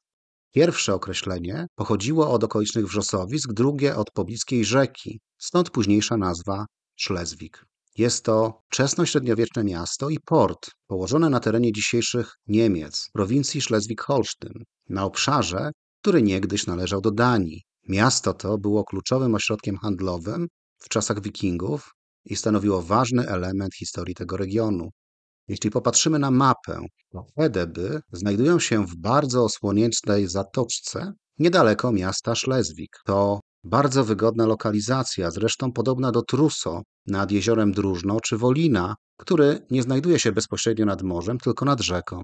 Pierwsze 0.55 0.95
określenie 0.95 1.67
pochodziło 1.75 2.31
od 2.31 2.45
okolicznych 2.45 2.87
wrzosowisk, 2.87 3.53
drugie 3.53 3.97
od 3.97 4.11
pobliskiej 4.11 4.65
rzeki, 4.65 5.21
stąd 5.39 5.71
późniejsza 5.71 6.17
nazwa 6.17 6.67
Szlezwik. 6.97 7.65
Jest 7.99 8.25
to 8.25 8.61
wczesnośredniowieczne 8.71 9.65
miasto 9.65 10.11
i 10.11 10.19
port 10.21 10.71
położone 10.87 11.31
na 11.31 11.41
terenie 11.41 11.73
dzisiejszych 11.73 12.35
Niemiec, 12.47 13.09
prowincji 13.13 13.61
Szlezwik-Holsztyn, 13.61 14.63
na 14.89 15.05
obszarze, 15.05 15.71
który 16.03 16.23
niegdyś 16.23 16.67
należał 16.67 17.01
do 17.01 17.11
Danii. 17.11 17.63
Miasto 17.89 18.35
to 18.35 18.59
było 18.59 18.85
kluczowym 18.85 19.35
ośrodkiem 19.35 19.77
handlowym 19.77 20.47
w 20.79 20.89
czasach 20.89 21.23
Wikingów 21.23 21.91
i 22.25 22.37
stanowiło 22.37 22.83
ważny 22.83 23.29
element 23.29 23.75
historii 23.75 24.15
tego 24.15 24.37
regionu. 24.37 24.91
Jeśli 25.49 25.71
popatrzymy 25.71 26.19
na 26.19 26.31
mapę, 26.31 26.87
to 27.13 27.27
Hedeby 27.37 28.01
znajdują 28.13 28.59
się 28.59 28.87
w 28.87 28.97
bardzo 28.97 29.45
osłoniętej 29.45 30.29
zatoczce 30.29 31.13
niedaleko 31.39 31.93
miasta 31.93 32.35
Szlezwik. 32.35 32.97
To 33.05 33.41
bardzo 33.65 34.05
wygodna 34.05 34.47
lokalizacja, 34.47 35.31
zresztą 35.31 35.73
podobna 35.73 36.13
do 36.13 36.23
Truso 36.23 36.83
nad 37.07 37.31
jeziorem 37.33 37.73
Drużno 37.73 38.21
czy 38.21 38.39
Wolina, 38.39 38.95
który 39.17 39.67
nie 39.71 39.83
znajduje 39.83 40.19
się 40.19 40.33
bezpośrednio 40.33 40.85
nad 40.85 41.03
morzem, 41.03 41.39
tylko 41.39 41.65
nad 41.65 41.81
rzeką. 41.81 42.23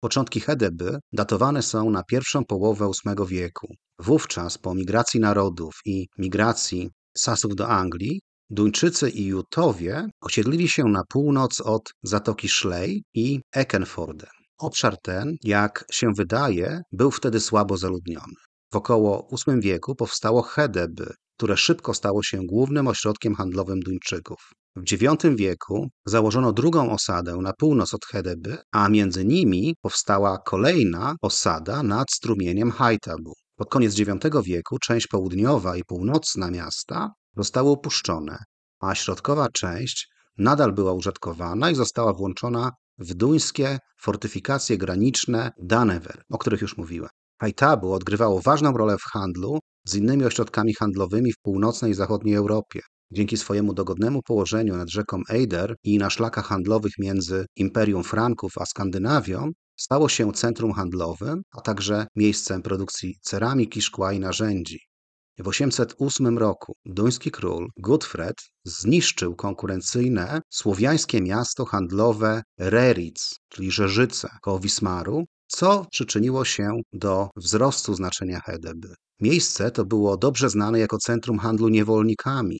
Początki 0.00 0.40
Hedeby 0.40 0.98
datowane 1.12 1.62
są 1.62 1.90
na 1.90 2.02
pierwszą 2.02 2.44
połowę 2.44 2.90
VIII 3.04 3.26
wieku. 3.28 3.74
Wówczas 3.98 4.58
po 4.58 4.74
migracji 4.74 5.20
narodów 5.20 5.74
i 5.84 6.06
migracji 6.18 6.90
Sasów 7.16 7.54
do 7.54 7.68
Anglii, 7.68 8.20
Duńczycy 8.54 9.10
i 9.10 9.24
Jutowie 9.24 10.06
osiedlili 10.20 10.68
się 10.68 10.84
na 10.84 11.02
północ 11.08 11.60
od 11.60 11.92
Zatoki 12.02 12.48
Szlej 12.48 13.04
i 13.14 13.40
Ekenforde. 13.52 14.26
Obszar 14.58 14.96
ten, 15.02 15.36
jak 15.44 15.84
się 15.92 16.12
wydaje, 16.16 16.82
był 16.92 17.10
wtedy 17.10 17.40
słabo 17.40 17.76
zaludniony. 17.76 18.34
W 18.72 18.76
około 18.76 19.28
VIII 19.46 19.60
wieku 19.60 19.94
powstało 19.94 20.42
Hedeby, 20.42 21.14
które 21.36 21.56
szybko 21.56 21.94
stało 21.94 22.22
się 22.22 22.38
głównym 22.46 22.88
ośrodkiem 22.88 23.34
handlowym 23.34 23.80
Duńczyków. 23.80 24.50
W 24.76 24.92
IX 24.92 25.36
wieku 25.36 25.88
założono 26.06 26.52
drugą 26.52 26.90
osadę 26.90 27.36
na 27.36 27.52
północ 27.52 27.94
od 27.94 28.04
Hedeby, 28.04 28.58
a 28.72 28.88
między 28.88 29.24
nimi 29.24 29.74
powstała 29.82 30.38
kolejna 30.38 31.16
osada 31.22 31.82
nad 31.82 32.10
strumieniem 32.10 32.70
Haitabu. 32.70 33.32
Pod 33.56 33.70
koniec 33.70 33.98
IX 33.98 34.12
wieku 34.44 34.78
część 34.78 35.06
południowa 35.06 35.76
i 35.76 35.84
północna 35.84 36.50
miasta 36.50 37.12
zostały 37.36 37.70
opuszczone, 37.70 38.38
a 38.80 38.94
środkowa 38.94 39.48
część 39.48 40.08
nadal 40.38 40.72
była 40.72 40.92
użytkowana 40.92 41.70
i 41.70 41.74
została 41.74 42.12
włączona 42.12 42.70
w 42.98 43.14
duńskie 43.14 43.78
fortyfikacje 44.00 44.78
graniczne 44.78 45.50
Danever, 45.62 46.22
o 46.30 46.38
których 46.38 46.60
już 46.60 46.76
mówiłem. 46.76 47.10
Haitabu 47.40 47.92
odgrywało 47.92 48.40
ważną 48.40 48.72
rolę 48.72 48.96
w 48.98 49.02
handlu 49.12 49.58
z 49.86 49.94
innymi 49.94 50.24
ośrodkami 50.24 50.74
handlowymi 50.74 51.32
w 51.32 51.40
północnej 51.42 51.90
i 51.90 51.94
zachodniej 51.94 52.34
Europie. 52.34 52.80
Dzięki 53.10 53.36
swojemu 53.36 53.74
dogodnemu 53.74 54.22
położeniu 54.22 54.76
nad 54.76 54.90
rzeką 54.90 55.22
Eider 55.28 55.74
i 55.84 55.98
na 55.98 56.10
szlakach 56.10 56.46
handlowych 56.46 56.92
między 56.98 57.46
Imperium 57.56 58.04
Franków 58.04 58.52
a 58.58 58.66
Skandynawią, 58.66 59.50
stało 59.76 60.08
się 60.08 60.32
centrum 60.32 60.72
handlowym, 60.72 61.42
a 61.50 61.60
także 61.60 62.06
miejscem 62.16 62.62
produkcji 62.62 63.14
ceramiki, 63.22 63.82
szkła 63.82 64.12
i 64.12 64.20
narzędzi. 64.20 64.91
W 65.38 65.48
808 65.48 66.38
roku 66.38 66.72
duński 66.84 67.30
król 67.30 67.68
Gutfred 67.76 68.36
zniszczył 68.64 69.36
konkurencyjne 69.36 70.40
słowiańskie 70.50 71.20
miasto 71.20 71.64
handlowe 71.64 72.42
Reric, 72.58 73.34
czyli 73.48 73.70
Rzeżyce, 73.70 74.28
koło 74.42 74.58
Wismaru, 74.58 75.24
co 75.46 75.86
przyczyniło 75.90 76.44
się 76.44 76.70
do 76.92 77.30
wzrostu 77.36 77.94
znaczenia 77.94 78.40
Hedeby. 78.40 78.94
Miejsce 79.20 79.70
to 79.70 79.84
było 79.84 80.16
dobrze 80.16 80.50
znane 80.50 80.78
jako 80.78 80.98
centrum 80.98 81.38
handlu 81.38 81.68
niewolnikami, 81.68 82.58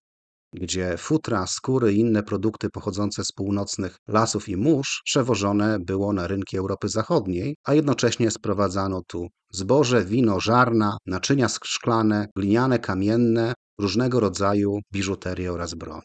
gdzie 0.52 0.97
futra, 0.99 1.47
skóry 1.47 1.92
i 1.92 1.99
inne 1.99 2.23
produkty 2.23 2.71
pochodzące 2.71 3.25
z 3.25 3.32
północnych 3.32 3.97
lasów 4.09 4.49
i 4.49 4.56
mórz 4.56 5.02
przewożone 5.04 5.78
było 5.80 6.12
na 6.12 6.26
rynki 6.26 6.56
Europy 6.56 6.88
Zachodniej, 6.88 7.56
a 7.64 7.75
jednocześnie 7.75 8.30
sprowadzano 8.30 9.02
tu 9.06 9.28
zboże, 9.52 10.04
wino, 10.04 10.40
żarna, 10.40 10.97
naczynia 11.06 11.49
szklane, 11.64 12.28
gliniane, 12.37 12.78
kamienne, 12.78 13.52
różnego 13.80 14.21
rodzaju 14.21 14.78
biżuterię 14.92 15.52
oraz 15.52 15.75
broń. 15.75 16.00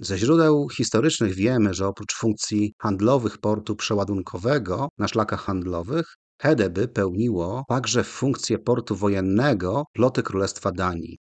Ze 0.00 0.18
źródeł 0.18 0.68
historycznych 0.68 1.34
wiemy, 1.34 1.74
że 1.74 1.86
oprócz 1.86 2.14
funkcji 2.14 2.72
handlowych 2.82 3.38
portu 3.38 3.76
przeładunkowego 3.76 4.88
na 4.98 5.08
szlakach 5.08 5.40
handlowych, 5.40 6.14
Hedeby 6.42 6.88
pełniło 6.88 7.64
także 7.68 8.04
funkcję 8.04 8.58
portu 8.58 8.96
wojennego 8.96 9.84
floty 9.96 10.22
Królestwa 10.22 10.72
Danii. 10.72 11.18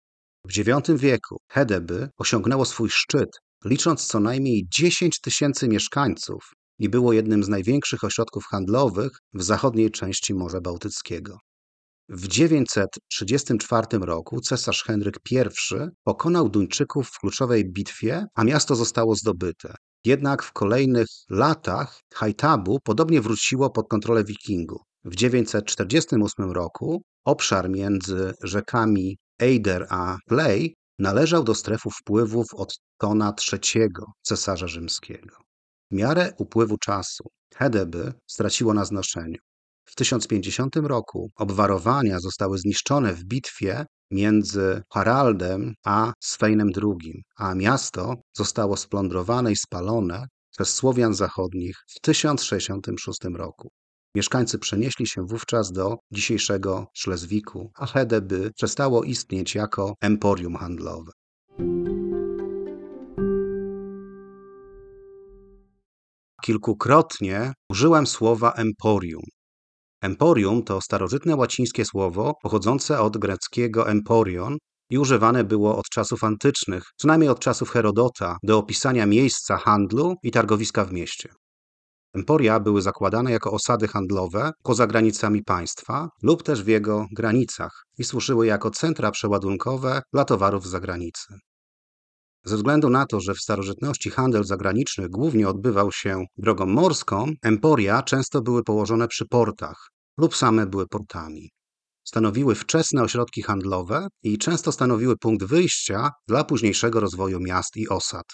W 0.50 0.58
IX 0.58 1.02
wieku 1.02 1.38
Hedeby 1.52 2.10
osiągnęło 2.18 2.66
swój 2.66 2.90
szczyt, 2.90 3.30
licząc 3.66 4.08
co 4.08 4.20
najmniej 4.20 4.68
10 4.70 5.22
tysięcy 5.22 5.68
mieszkańców 5.68 6.52
i 6.80 6.90
było 6.90 7.14
jednym 7.14 7.44
z 7.44 7.50
największych 7.50 8.04
ośrodków 8.04 8.46
handlowych 8.46 9.12
w 9.34 9.44
zachodniej 9.44 9.92
części 9.92 10.34
Morza 10.34 10.62
Bałtyckiego. 10.62 11.38
W 12.10 12.28
934 12.28 13.88
roku 14.02 14.42
cesarz 14.42 14.84
Henryk 14.84 15.20
I 15.32 15.38
pokonał 16.04 16.50
Duńczyków 16.50 17.08
w 17.08 17.20
kluczowej 17.20 17.72
bitwie, 17.72 18.26
a 18.36 18.44
miasto 18.44 18.76
zostało 18.76 19.16
zdobyte. 19.16 19.76
Jednak 20.06 20.44
w 20.44 20.54
kolejnych 20.54 21.08
latach 21.30 22.00
Haitabu 22.14 22.80
podobnie 22.84 23.22
wróciło 23.22 23.70
pod 23.70 23.88
kontrolę 23.88 24.24
Wikingów. 24.24 24.82
W 25.06 25.16
948 25.16 26.52
roku 26.52 27.02
obszar 27.26 27.70
między 27.70 28.34
rzekami 28.44 29.18
Eider 29.40 29.88
a 29.90 30.18
Play 30.26 30.76
należał 31.00 31.44
do 31.44 31.56
strefy 31.56 31.90
wpływów 31.90 32.48
od 32.54 32.78
Tona 32.98 33.34
III, 33.54 33.88
cesarza 34.22 34.68
rzymskiego. 34.68 35.36
W 35.92 35.96
miarę 35.96 36.34
upływu 36.38 36.78
czasu 36.78 37.24
Hedeby 37.56 38.14
straciło 38.28 38.74
na 38.74 38.86
znaczeniu. 38.86 39.40
W 39.86 39.96
1050 39.96 40.76
roku 40.76 41.30
obwarowania 41.36 42.20
zostały 42.20 42.58
zniszczone 42.58 43.14
w 43.14 43.24
bitwie 43.24 43.86
między 44.12 44.82
Haraldem 44.94 45.74
a 45.86 46.14
Sweinem 46.20 46.70
II, 46.84 47.24
a 47.38 47.56
miasto 47.56 48.16
zostało 48.34 48.78
splądrowane 48.78 49.52
i 49.52 49.56
spalone 49.56 50.28
przez 50.52 50.76
Słowian 50.76 51.14
Zachodnich 51.14 51.76
w 51.88 52.00
1066 52.00 53.20
roku. 53.34 53.70
Mieszkańcy 54.18 54.60
przenieśli 54.60 55.08
się 55.08 55.22
wówczas 55.26 55.72
do 55.72 55.98
dzisiejszego 56.12 56.88
Szlezwiku, 56.94 57.72
a 57.76 57.86
Hedeby 57.86 58.52
przestało 58.56 59.04
istnieć 59.04 59.56
jako 59.56 59.94
emporium 60.02 60.56
handlowe. 60.56 61.12
Kilkukrotnie 66.44 67.54
użyłem 67.72 68.08
słowa 68.08 68.52
emporium. 68.52 69.24
Emporium 70.02 70.64
to 70.64 70.82
starożytne 70.82 71.36
łacińskie 71.36 71.86
słowo 71.86 72.34
pochodzące 72.44 73.00
od 73.00 73.18
greckiego 73.18 73.90
emporion 73.90 74.58
i 74.90 74.98
używane 74.98 75.44
było 75.44 75.78
od 75.78 75.86
czasów 75.90 76.24
antycznych, 76.24 76.84
przynajmniej 76.98 77.30
od 77.30 77.40
czasów 77.40 77.70
Herodota, 77.70 78.38
do 78.44 78.58
opisania 78.58 79.06
miejsca 79.06 79.58
handlu 79.58 80.16
i 80.24 80.32
targowiska 80.32 80.86
w 80.86 80.94
mieście. 80.94 81.30
Emporia 82.18 82.60
były 82.60 82.82
zakładane 82.82 83.32
jako 83.32 83.52
osady 83.52 83.88
handlowe 83.88 84.52
poza 84.64 84.88
granicami 84.88 85.44
państwa 85.44 86.10
lub 86.24 86.44
też 86.44 86.64
w 86.64 86.68
jego 86.68 87.06
granicach 87.12 87.84
i 87.98 88.04
służyły 88.04 88.48
jako 88.48 88.72
centra 88.72 89.12
przeładunkowe 89.12 90.02
dla 90.14 90.26
towarów 90.26 90.68
z 90.68 90.70
zagranicy. 90.70 91.34
Ze 92.46 92.56
względu 92.56 92.90
na 92.90 93.06
to, 93.06 93.20
że 93.20 93.34
w 93.34 93.40
starożytności 93.40 94.10
handel 94.10 94.44
zagraniczny 94.44 95.10
głównie 95.10 95.50
odbywał 95.50 95.92
się 95.92 96.26
drogą 96.38 96.66
morską, 96.66 97.32
emporia 97.44 98.04
często 98.04 98.42
były 98.42 98.64
położone 98.64 99.08
przy 99.08 99.26
portach 99.26 99.90
lub 100.18 100.36
same 100.36 100.66
były 100.66 100.88
portami. 100.88 101.50
Stanowiły 102.04 102.56
wczesne 102.56 103.04
ośrodki 103.04 103.42
handlowe 103.42 104.08
i 104.24 104.38
często 104.38 104.72
stanowiły 104.72 105.18
punkt 105.18 105.46
wyjścia 105.46 106.10
dla 106.28 106.44
późniejszego 106.44 107.00
rozwoju 107.00 107.40
miast 107.40 107.78
i 107.78 107.90
osad. 107.90 108.26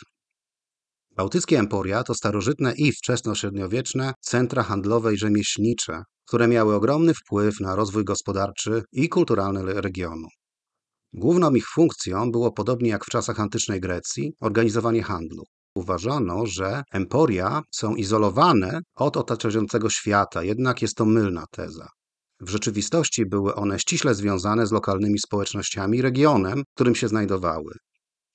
Bałtyckie 1.16 1.60
emporia 1.60 2.04
to 2.04 2.14
starożytne 2.14 2.74
i 2.78 2.92
wczesnośredniowieczne 2.92 4.14
centra 4.22 4.64
handlowe 4.64 5.14
i 5.14 5.18
rzemieślnicze, 5.18 6.04
które 6.28 6.48
miały 6.48 6.76
ogromny 6.76 7.14
wpływ 7.14 7.60
na 7.60 7.76
rozwój 7.76 8.04
gospodarczy 8.04 8.84
i 8.92 9.10
kulturalny 9.10 9.82
regionu. 9.82 10.28
Główną 11.14 11.56
ich 11.56 11.68
funkcją 11.70 12.32
było 12.32 12.52
podobnie 12.52 12.90
jak 12.90 13.06
w 13.06 13.10
czasach 13.10 13.40
antycznej 13.40 13.80
Grecji 13.80 14.32
organizowanie 14.42 15.04
handlu. 15.04 15.44
Uważano, 15.76 16.46
że 16.46 16.84
emporia 16.92 17.62
są 17.72 17.96
izolowane 17.96 18.80
od 18.96 19.18
otaczającego 19.18 19.90
świata, 19.90 20.44
jednak 20.44 20.82
jest 20.82 20.96
to 20.96 21.06
mylna 21.06 21.46
teza. 21.52 21.88
W 22.42 22.50
rzeczywistości 22.50 23.26
były 23.26 23.56
one 23.56 23.80
ściśle 23.80 24.16
związane 24.16 24.68
z 24.68 24.72
lokalnymi 24.72 25.20
społecznościami 25.20 25.98
i 25.98 26.02
regionem, 26.02 26.60
w 26.60 26.76
którym 26.76 26.96
się 26.96 27.08
znajdowały. 27.08 27.74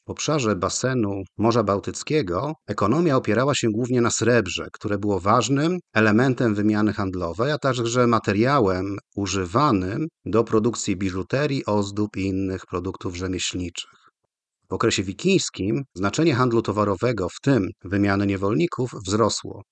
W 0.09 0.11
obszarze 0.11 0.57
basenu 0.57 1.23
Morza 1.39 1.63
Bałtyckiego 1.63 2.53
ekonomia 2.67 3.17
opierała 3.17 3.55
się 3.55 3.69
głównie 3.71 4.01
na 4.01 4.11
srebrze, 4.11 4.69
które 4.73 4.99
było 4.99 5.21
ważnym 5.21 5.79
elementem 5.95 6.55
wymiany 6.55 6.93
handlowej, 6.93 7.53
a 7.53 7.59
także 7.59 8.07
materiałem 8.07 8.97
używanym 9.17 10.07
do 10.25 10.45
produkcji 10.45 10.97
biżuterii, 10.97 11.67
ozdób 11.67 12.17
i 12.17 12.21
innych 12.21 12.67
produktów 12.67 13.17
rzemieślniczych. 13.17 13.91
W 14.71 14.73
okresie 14.73 15.03
wikińskim 15.03 15.83
znaczenie 15.95 16.35
handlu 16.35 16.63
towarowego, 16.63 17.29
w 17.29 17.41
tym 17.43 17.69
wymiany 17.85 18.27
niewolników, 18.27 18.91
wzrosło. 19.07 19.63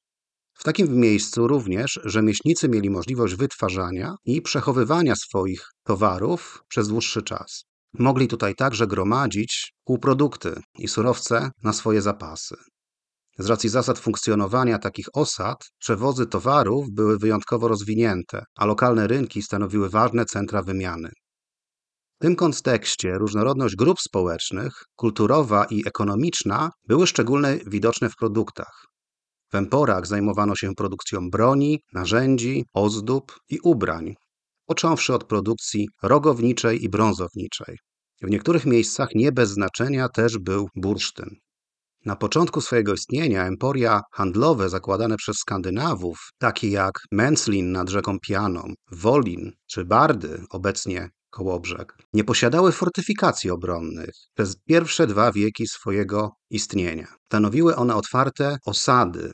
W 0.55 0.65
takim 0.65 0.97
miejscu 0.97 1.49
również 1.49 2.01
rzemieślnicy 2.05 2.69
mieli 2.69 2.91
możliwość 2.91 3.35
wytwarzania 3.35 4.15
i 4.25 4.43
przechowywania 4.43 5.17
swoich 5.17 5.65
towarów 5.85 6.63
przez 6.69 6.89
dłuższy 6.89 7.23
czas. 7.23 7.65
Mogli 7.99 8.29
tutaj 8.29 8.55
także 8.55 8.87
gromadzić 8.87 9.73
półprodukty 9.85 10.61
i 10.79 10.89
surowce 10.89 11.51
na 11.63 11.73
swoje 11.73 12.03
zapasy. 12.03 12.55
Z 13.39 13.47
racji 13.47 13.69
zasad 13.69 13.99
funkcjonowania 13.99 14.79
takich 14.79 15.07
osad, 15.15 15.57
przewozy 15.79 16.27
towarów 16.27 16.87
były 16.93 17.19
wyjątkowo 17.19 17.69
rozwinięte, 17.69 18.45
a 18.57 18.67
lokalne 18.67 19.07
rynki 19.07 19.43
stanowiły 19.43 19.91
ważne 19.91 20.25
centra 20.25 20.63
wymiany. 20.63 21.11
W 22.17 22.23
tym 22.23 22.37
kontekście 22.37 23.19
różnorodność 23.19 23.77
grup 23.77 24.01
społecznych, 24.01 24.73
kulturowa 24.97 25.65
i 25.65 25.87
ekonomiczna 25.87 26.71
były 26.89 27.07
szczególnie 27.07 27.59
widoczne 27.67 28.11
w 28.11 28.17
produktach. 28.17 28.85
W 29.53 29.55
emporach 29.55 30.07
zajmowano 30.07 30.57
się 30.57 30.75
produkcją 30.75 31.31
broni, 31.31 31.81
narzędzi, 31.93 32.65
ozdób 32.75 33.37
i 33.49 33.59
ubrań, 33.63 34.15
począwszy 34.67 35.15
od 35.15 35.25
produkcji 35.25 35.89
rogowniczej 36.03 36.85
i 36.85 36.89
brązowniczej. 36.89 37.77
W 38.23 38.31
niektórych 38.31 38.67
miejscach 38.67 39.09
nie 39.15 39.33
bez 39.33 39.51
znaczenia 39.51 40.09
też 40.09 40.39
był 40.39 40.69
bursztyn. 40.75 41.37
Na 42.05 42.17
początku 42.17 42.61
swojego 42.61 42.95
istnienia 42.95 43.47
emporia 43.47 44.01
handlowe 44.13 44.69
zakładane 44.69 45.17
przez 45.17 45.37
Skandynawów, 45.37 46.19
takie 46.39 46.71
jak 46.71 46.93
Menslin 47.13 47.73
nad 47.73 47.89
rzeką 47.89 48.19
Pianą, 48.21 48.75
Wolin 48.93 49.53
czy 49.67 49.85
Bardy, 49.85 50.45
obecnie 50.51 51.09
Kołobrzeg, 51.31 51.99
nie 52.13 52.25
posiadały 52.25 52.73
fortyfikacji 52.73 53.51
obronnych 53.51 54.15
przez 54.35 54.57
pierwsze 54.57 55.07
dwa 55.07 55.33
wieki 55.33 55.67
swojego 55.67 56.31
istnienia. 56.51 57.07
Stanowiły 57.27 57.77
one 57.77 57.95
otwarte 57.95 58.57
osady. 58.67 59.31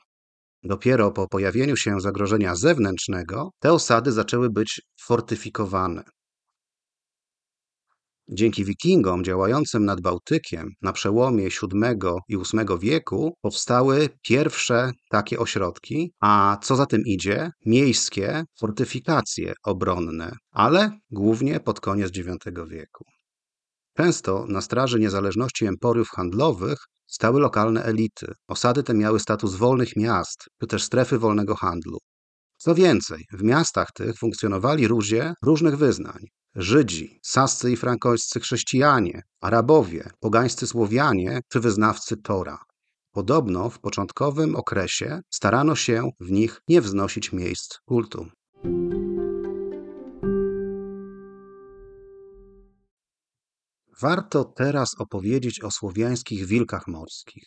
Dopiero 0.63 1.11
po 1.11 1.29
pojawieniu 1.29 1.77
się 1.77 2.01
zagrożenia 2.01 2.57
zewnętrznego 2.57 3.51
te 3.61 3.73
osady 3.73 4.13
zaczęły 4.13 4.51
być 4.51 4.81
fortyfikowane. 5.01 6.03
Dzięki 8.29 8.65
wikingom 8.65 9.25
działającym 9.25 9.85
nad 9.85 10.01
Bałtykiem 10.01 10.69
na 10.83 10.93
przełomie 10.93 11.49
VII 11.49 12.11
i 12.29 12.37
VIII 12.37 12.79
wieku 12.81 13.35
powstały 13.41 14.09
pierwsze 14.23 14.93
takie 15.11 15.39
ośrodki, 15.39 16.13
a 16.21 16.59
co 16.63 16.77
za 16.77 16.87
tym 16.87 17.03
idzie, 17.07 17.51
miejskie 17.67 18.45
fortyfikacje 18.61 19.53
obronne, 19.65 20.37
ale 20.51 20.91
głównie 21.11 21.61
pod 21.61 21.81
koniec 21.81 22.17
IX 22.17 22.37
wieku. 22.71 23.05
Często 23.97 24.47
na 24.49 24.61
straży 24.61 25.01
niezależności 25.01 25.67
emporiów 25.67 26.09
handlowych 26.09 26.79
stały 27.07 27.41
lokalne 27.41 27.85
elity. 27.85 28.27
Osady 28.49 28.83
te 28.83 28.95
miały 28.95 29.21
status 29.21 29.55
wolnych 29.55 29.97
miast, 29.97 30.45
czy 30.61 30.67
też 30.67 30.83
strefy 30.83 31.19
wolnego 31.19 31.57
handlu. 31.57 31.99
Co 32.57 32.75
więcej, 32.75 33.25
w 33.33 33.43
miastach 33.43 33.93
tych 33.93 34.19
funkcjonowali 34.19 34.87
ludzie 34.87 35.35
różnych 35.43 35.77
wyznań. 35.77 36.27
Żydzi, 36.55 37.21
sascy 37.23 37.73
i 37.73 37.77
frankońscy 37.77 38.41
chrześcijanie, 38.41 39.23
Arabowie, 39.41 40.11
pogańscy 40.21 40.67
Słowianie 40.67 41.41
czy 41.49 41.61
wyznawcy 41.61 42.17
Tora. 42.17 42.59
Podobno 43.13 43.71
w 43.71 43.81
początkowym 43.81 44.57
okresie 44.57 45.21
starano 45.31 45.75
się 45.77 46.11
w 46.21 46.31
nich 46.31 46.61
nie 46.69 46.81
wznosić 46.81 47.33
miejsc 47.33 47.79
kultu. 47.85 48.27
Warto 54.01 54.45
teraz 54.45 54.91
opowiedzieć 54.99 55.61
o 55.61 55.71
słowiańskich 55.71 56.47
wilkach 56.47 56.87
morskich. 56.87 57.45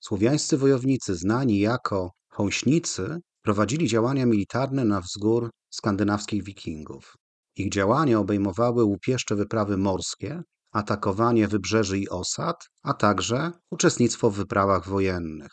Słowiańscy 0.00 0.58
wojownicy, 0.58 1.14
znani 1.14 1.58
jako 1.58 2.10
hąśnicy, 2.28 3.18
prowadzili 3.42 3.88
działania 3.88 4.26
militarne 4.26 4.84
na 4.84 5.00
wzgór 5.00 5.50
skandynawskich 5.70 6.44
wikingów. 6.44 7.21
Ich 7.56 7.72
działania 7.72 8.18
obejmowały 8.18 8.84
łupieszcze 8.84 9.36
wyprawy 9.36 9.76
morskie, 9.76 10.42
atakowanie 10.72 11.48
wybrzeży 11.48 11.98
i 11.98 12.08
osad, 12.08 12.68
a 12.82 12.94
także 12.94 13.52
uczestnictwo 13.70 14.30
w 14.30 14.36
wyprawach 14.36 14.88
wojennych. 14.88 15.52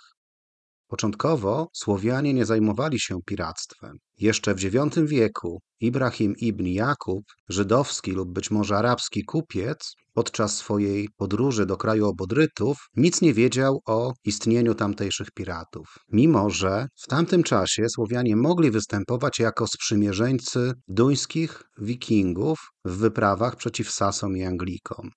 Początkowo 0.88 1.68
Słowianie 1.74 2.34
nie 2.34 2.46
zajmowali 2.46 3.00
się 3.00 3.20
piractwem. 3.26 3.98
Jeszcze 4.20 4.56
w 4.56 4.64
IX 4.64 5.00
wieku 5.06 5.60
Ibrahim 5.80 6.36
ibn 6.38 6.66
Jakub, 6.66 7.24
żydowski 7.50 8.12
lub 8.12 8.34
być 8.34 8.52
może 8.52 8.78
arabski 8.78 9.26
kupiec, 9.26 9.94
podczas 10.14 10.58
swojej 10.58 11.10
podróży 11.18 11.66
do 11.66 11.78
kraju 11.78 12.08
obodrytów 12.08 12.78
nic 12.96 13.22
nie 13.22 13.34
wiedział 13.34 13.82
o 13.86 14.14
istnieniu 14.26 14.76
tamtejszych 14.76 15.32
piratów. 15.32 15.88
Mimo, 16.12 16.50
że 16.50 16.88
w 16.96 17.08
tamtym 17.08 17.44
czasie 17.44 17.90
Słowianie 17.90 18.36
mogli 18.36 18.72
występować 18.72 19.40
jako 19.40 19.68
sprzymierzeńcy 19.68 20.74
duńskich 20.88 21.64
wikingów 21.78 22.60
w 22.86 22.98
wyprawach 22.98 23.56
przeciw 23.56 23.92
Sasom 23.92 24.38
i 24.38 24.44
Anglikom. 24.44 25.10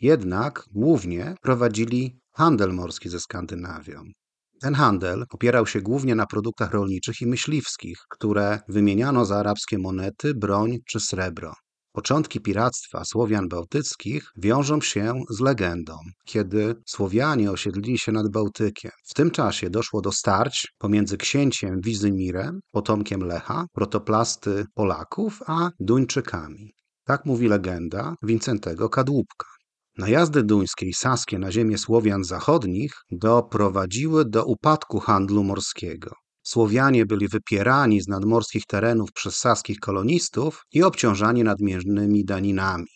Jednak 0.00 0.64
głównie 0.70 1.34
prowadzili 1.42 2.20
handel 2.32 2.72
morski 2.72 3.08
ze 3.08 3.20
Skandynawią. 3.20 4.04
Ten 4.60 4.74
handel 4.74 5.24
opierał 5.30 5.66
się 5.66 5.80
głównie 5.80 6.14
na 6.14 6.26
produktach 6.26 6.72
rolniczych 6.72 7.20
i 7.20 7.26
myśliwskich, 7.26 7.98
które 8.10 8.60
wymieniano 8.68 9.24
za 9.24 9.36
arabskie 9.36 9.78
monety, 9.78 10.34
broń 10.34 10.78
czy 10.86 11.00
srebro. 11.00 11.52
Początki 11.92 12.40
piractwa 12.40 13.04
Słowian 13.04 13.48
bałtyckich 13.48 14.30
wiążą 14.36 14.80
się 14.80 15.14
z 15.30 15.40
legendą, 15.40 15.96
kiedy 16.24 16.74
Słowianie 16.86 17.50
osiedlili 17.50 17.98
się 17.98 18.12
nad 18.12 18.28
Bałtykiem. 18.28 18.90
W 19.10 19.14
tym 19.14 19.30
czasie 19.30 19.70
doszło 19.70 20.00
do 20.00 20.12
starć 20.12 20.68
pomiędzy 20.78 21.16
księciem 21.16 21.80
Wizymirem, 21.80 22.60
potomkiem 22.72 23.20
Lecha, 23.20 23.66
protoplasty 23.72 24.64
Polaków, 24.74 25.40
a 25.46 25.70
Duńczykami. 25.80 26.72
Tak 27.04 27.24
mówi 27.26 27.48
legenda 27.48 28.14
Wincentego 28.22 28.88
Kadłubka. 28.88 29.57
Najazdy 29.98 30.42
duńskie 30.42 30.86
i 30.86 30.94
saskie 30.94 31.38
na 31.38 31.52
ziemię 31.52 31.78
Słowian 31.78 32.24
zachodnich 32.24 32.92
doprowadziły 33.10 34.24
do 34.24 34.44
upadku 34.44 35.00
handlu 35.00 35.44
morskiego. 35.44 36.10
Słowianie 36.42 37.06
byli 37.06 37.28
wypierani 37.28 38.00
z 38.02 38.08
nadmorskich 38.08 38.66
terenów 38.66 39.12
przez 39.12 39.34
saskich 39.36 39.78
kolonistów 39.78 40.62
i 40.72 40.82
obciążani 40.82 41.44
nadmiernymi 41.44 42.24
daninami. 42.24 42.86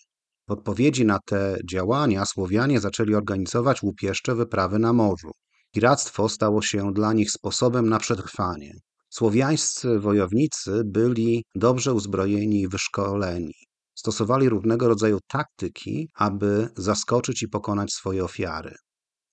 W 0.49 0.53
odpowiedzi 0.53 1.05
na 1.05 1.19
te 1.27 1.57
działania 1.71 2.25
Słowianie 2.27 2.81
zaczęli 2.81 3.15
organizować 3.15 3.83
łupieszcze 3.83 4.35
wyprawy 4.35 4.79
na 4.79 4.93
morzu. 4.93 5.31
Piractwo 5.75 6.29
stało 6.29 6.63
się 6.63 6.93
dla 6.93 7.13
nich 7.13 7.31
sposobem 7.31 7.89
na 7.89 7.99
przetrwanie. 7.99 8.75
Słowiańscy 9.11 9.99
wojownicy 9.99 10.83
byli 10.85 11.45
dobrze 11.55 11.95
uzbrojeni 11.95 12.61
i 12.61 12.69
wyszkoleni. 12.69 13.55
Stosowali 14.03 14.49
różnego 14.49 14.89
rodzaju 14.89 15.19
taktyki, 15.29 16.09
aby 16.15 16.69
zaskoczyć 16.77 17.43
i 17.43 17.49
pokonać 17.49 17.93
swoje 17.93 18.25
ofiary. 18.25 18.75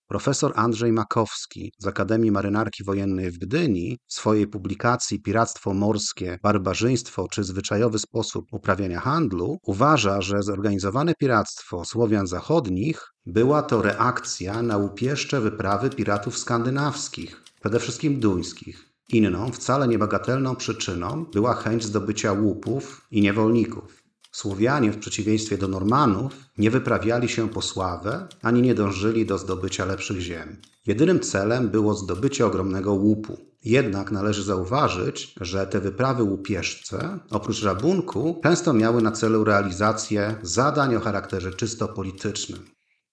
Profesor 0.07 0.53
Andrzej 0.55 0.91
Makowski 0.91 1.71
z 1.77 1.87
Akademii 1.87 2.31
Marynarki 2.31 2.83
Wojennej 2.83 3.31
w 3.31 3.37
Gdyni 3.37 3.97
w 4.07 4.13
swojej 4.13 4.47
publikacji 4.47 5.21
Piractwo 5.21 5.73
morskie, 5.73 6.37
barbarzyństwo 6.43 7.27
czy 7.31 7.43
zwyczajowy 7.43 7.99
sposób 7.99 8.45
uprawiania 8.51 8.99
handlu 8.99 9.57
uważa, 9.63 10.21
że 10.21 10.43
zorganizowane 10.43 11.13
piractwo 11.19 11.85
Słowian 11.85 12.27
Zachodnich 12.27 13.01
była 13.25 13.63
to 13.63 13.81
reakcja 13.81 14.61
na 14.61 14.77
łupieszcze 14.77 15.41
wyprawy 15.41 15.89
piratów 15.89 16.37
skandynawskich, 16.37 17.43
przede 17.59 17.79
wszystkim 17.79 18.19
duńskich. 18.19 18.89
Inną, 19.13 19.51
wcale 19.51 19.87
niebagatelną 19.87 20.55
przyczyną 20.55 21.25
była 21.33 21.53
chęć 21.53 21.83
zdobycia 21.83 22.33
łupów 22.33 23.07
i 23.11 23.21
niewolników. 23.21 23.98
Słowianie, 24.31 24.91
w 24.91 24.97
przeciwieństwie 24.97 25.57
do 25.57 25.67
Normanów, 25.67 26.33
nie 26.57 26.71
wyprawiali 26.71 27.29
się 27.29 27.49
po 27.49 27.61
sławę 27.61 28.27
ani 28.41 28.61
nie 28.61 28.75
dążyli 28.75 29.25
do 29.25 29.37
zdobycia 29.37 29.85
lepszych 29.85 30.19
ziem. 30.19 30.57
Jedynym 30.87 31.19
celem 31.19 31.69
było 31.69 31.93
zdobycie 31.93 32.45
ogromnego 32.45 32.93
łupu. 32.93 33.37
Jednak 33.65 34.11
należy 34.11 34.43
zauważyć, 34.43 35.35
że 35.41 35.67
te 35.67 35.79
wyprawy 35.79 36.23
łupieszce, 36.23 37.19
oprócz 37.29 37.63
rabunku, 37.63 38.39
często 38.43 38.73
miały 38.73 39.01
na 39.01 39.11
celu 39.11 39.43
realizację 39.43 40.35
zadań 40.43 40.95
o 40.95 40.99
charakterze 40.99 41.53
czysto 41.53 41.87
politycznym. 41.87 42.59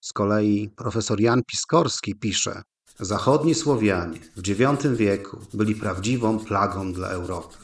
Z 0.01 0.13
kolei 0.13 0.71
profesor 0.77 1.21
Jan 1.21 1.43
Piskorski 1.47 2.15
pisze, 2.15 2.63
Zachodni 3.01 3.55
Słowianie 3.55 4.19
w 4.37 4.49
IX 4.49 4.87
wieku 4.97 5.39
byli 5.55 5.75
prawdziwą 5.75 6.39
plagą 6.39 6.93
dla 6.93 7.09
Europy. 7.09 7.57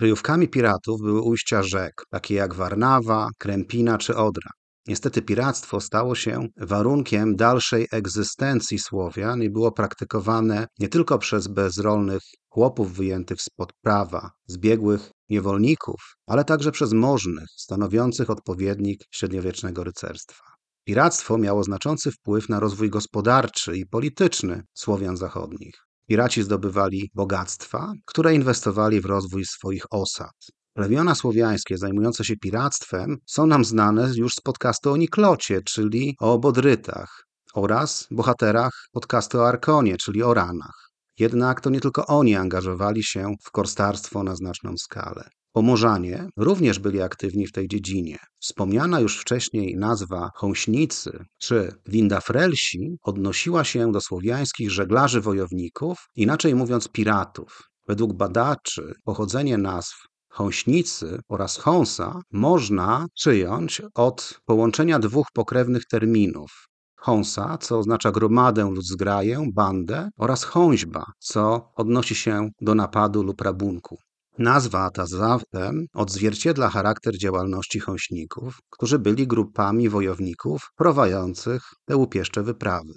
Kryjówkami 0.00 0.48
piratów 0.48 1.00
były 1.00 1.20
ujścia 1.20 1.62
rzek, 1.62 1.92
takie 2.10 2.34
jak 2.34 2.54
Warnawa, 2.54 3.28
Krępina 3.38 3.98
czy 3.98 4.16
Odra. 4.16 4.50
Niestety 4.86 5.22
piractwo 5.22 5.80
stało 5.80 6.14
się 6.14 6.46
warunkiem 6.56 7.36
dalszej 7.36 7.86
egzystencji 7.92 8.78
Słowian 8.78 9.42
i 9.42 9.50
było 9.50 9.72
praktykowane 9.72 10.66
nie 10.78 10.88
tylko 10.88 11.18
przez 11.18 11.48
bezrolnych 11.48 12.22
chłopów 12.48 12.92
wyjętych 12.92 13.42
spod 13.42 13.72
prawa, 13.82 14.30
zbiegłych 14.46 15.10
niewolników, 15.28 16.00
ale 16.26 16.44
także 16.44 16.72
przez 16.72 16.92
możnych, 16.92 17.46
stanowiących 17.56 18.30
odpowiednik 18.30 19.00
średniowiecznego 19.10 19.84
rycerstwa. 19.84 20.44
Piractwo 20.84 21.38
miało 21.38 21.64
znaczący 21.64 22.12
wpływ 22.12 22.48
na 22.48 22.60
rozwój 22.60 22.90
gospodarczy 22.90 23.76
i 23.76 23.86
polityczny 23.86 24.62
Słowian 24.74 25.16
zachodnich. 25.16 25.89
Piraci 26.10 26.42
zdobywali 26.42 27.10
bogactwa, 27.14 27.92
które 28.06 28.34
inwestowali 28.34 29.00
w 29.00 29.04
rozwój 29.04 29.44
swoich 29.44 29.84
osad. 29.90 30.34
Plemiona 30.74 31.14
słowiańskie 31.14 31.78
zajmujące 31.78 32.24
się 32.24 32.36
piractwem 32.36 33.16
są 33.26 33.46
nam 33.46 33.64
znane 33.64 34.10
już 34.16 34.32
z 34.32 34.40
podcastu 34.40 34.92
o 34.92 34.96
Niklocie, 34.96 35.60
czyli 35.62 36.16
o 36.20 36.38
Bodrytach, 36.38 37.26
oraz 37.54 38.06
bohaterach 38.10 38.72
podcastu 38.92 39.38
o 39.38 39.48
Arkonie, 39.48 39.96
czyli 39.96 40.22
o 40.22 40.34
Ranach. 40.34 40.90
Jednak 41.18 41.60
to 41.60 41.70
nie 41.70 41.80
tylko 41.80 42.06
oni 42.06 42.36
angażowali 42.36 43.04
się 43.04 43.34
w 43.44 43.50
korstarstwo 43.50 44.22
na 44.22 44.36
znaczną 44.36 44.74
skalę. 44.78 45.28
Pomorzanie 45.52 46.28
również 46.36 46.78
byli 46.78 47.02
aktywni 47.02 47.46
w 47.46 47.52
tej 47.52 47.68
dziedzinie. 47.68 48.18
Wspomniana 48.40 49.00
już 49.00 49.18
wcześniej 49.18 49.76
nazwa 49.76 50.30
Hąśnicy 50.34 51.24
czy 51.38 51.72
Windafrelsi 51.86 52.96
odnosiła 53.02 53.64
się 53.64 53.92
do 53.92 54.00
słowiańskich 54.00 54.70
żeglarzy 54.70 55.20
wojowników, 55.20 55.98
inaczej 56.16 56.54
mówiąc 56.54 56.88
piratów. 56.88 57.62
Według 57.88 58.12
badaczy 58.12 58.94
pochodzenie 59.04 59.58
nazw 59.58 59.96
Hąśnicy 60.28 61.20
oraz 61.28 61.56
Hąsa 61.56 62.20
można 62.32 63.06
przyjąć 63.14 63.82
od 63.94 64.40
połączenia 64.44 64.98
dwóch 64.98 65.26
pokrewnych 65.34 65.86
terminów. 65.86 66.50
Hąsa, 66.96 67.58
co 67.58 67.78
oznacza 67.78 68.12
gromadę 68.12 68.64
lub 68.64 68.84
zgraję, 68.84 69.46
bandę, 69.54 70.08
oraz 70.18 70.44
hąźba, 70.44 71.04
co 71.18 71.72
odnosi 71.74 72.14
się 72.14 72.50
do 72.60 72.74
napadu 72.74 73.22
lub 73.22 73.40
rabunku. 73.40 73.98
Nazwa 74.40 74.90
ta 74.90 75.06
zatem 75.06 75.86
odzwierciedla 75.94 76.68
charakter 76.68 77.18
działalności 77.18 77.80
chąśników, 77.80 78.58
którzy 78.70 78.98
byli 78.98 79.26
grupami 79.26 79.88
wojowników 79.88 80.70
prowadzących 80.76 81.62
te 81.84 81.96
łupieszcze 81.96 82.42
wyprawy. 82.42 82.92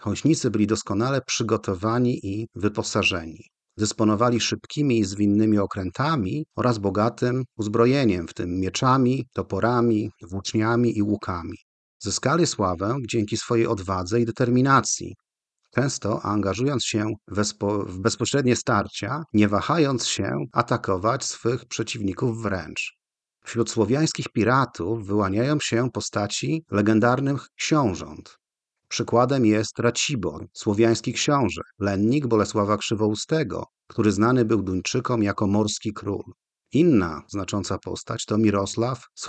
Chąśnicy 0.00 0.50
byli 0.50 0.66
doskonale 0.66 1.20
przygotowani 1.26 2.26
i 2.26 2.46
wyposażeni. 2.54 3.40
Dysponowali 3.76 4.40
szybkimi 4.40 4.98
i 4.98 5.04
zwinnymi 5.04 5.58
okrętami 5.58 6.44
oraz 6.56 6.78
bogatym 6.78 7.44
uzbrojeniem, 7.56 8.28
w 8.28 8.34
tym 8.34 8.60
mieczami, 8.60 9.26
toporami, 9.34 10.10
włóczniami 10.30 10.98
i 10.98 11.02
łukami. 11.02 11.56
Zyskali 11.98 12.46
sławę 12.46 12.96
dzięki 13.08 13.36
swojej 13.36 13.66
odwadze 13.66 14.20
i 14.20 14.24
determinacji, 14.24 15.14
często 15.74 16.22
angażując 16.22 16.84
się 16.84 17.14
w 17.86 17.98
bezpośrednie 17.98 18.56
starcia, 18.56 19.22
nie 19.32 19.48
wahając 19.48 20.06
się 20.06 20.44
atakować 20.52 21.24
swych 21.24 21.64
przeciwników 21.64 22.42
wręcz. 22.42 23.00
Wśród 23.44 23.70
słowiańskich 23.70 24.28
piratów 24.28 25.06
wyłaniają 25.06 25.60
się 25.60 25.90
postaci 25.90 26.64
legendarnych 26.70 27.48
książąt. 27.56 28.38
Przykładem 28.88 29.46
jest 29.46 29.78
Racibor, 29.78 30.46
słowiański 30.52 31.12
książę, 31.12 31.60
lennik 31.78 32.26
Bolesława 32.26 32.76
Krzywoustego, 32.76 33.64
który 33.86 34.12
znany 34.12 34.44
był 34.44 34.62
Duńczykom 34.62 35.22
jako 35.22 35.46
morski 35.46 35.92
król. 35.92 36.22
Inna 36.72 37.22
znacząca 37.28 37.78
postać 37.78 38.24
to 38.24 38.38
Mirosław 38.38 39.04
z 39.14 39.26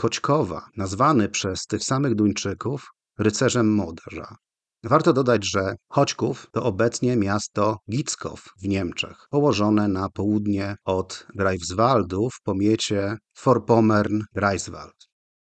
nazwany 0.77 1.30
przez 1.30 1.65
tych 1.65 1.84
samych 1.84 2.15
Duńczyków 2.15 2.88
rycerzem 3.17 3.73
Moderza. 3.73 4.36
Warto 4.84 5.13
dodać, 5.13 5.46
że 5.52 5.76
Choćków 5.89 6.48
to 6.52 6.63
obecnie 6.63 7.15
miasto 7.15 7.78
Gickow 7.91 8.50
w 8.62 8.67
Niemczech, 8.67 9.17
położone 9.30 9.88
na 9.88 10.10
południe 10.10 10.76
od 10.86 11.28
Greifswaldu 11.36 12.30
w 12.30 12.41
pomiecie 12.44 13.17
Vorpommern-Greifswald. 13.44 14.94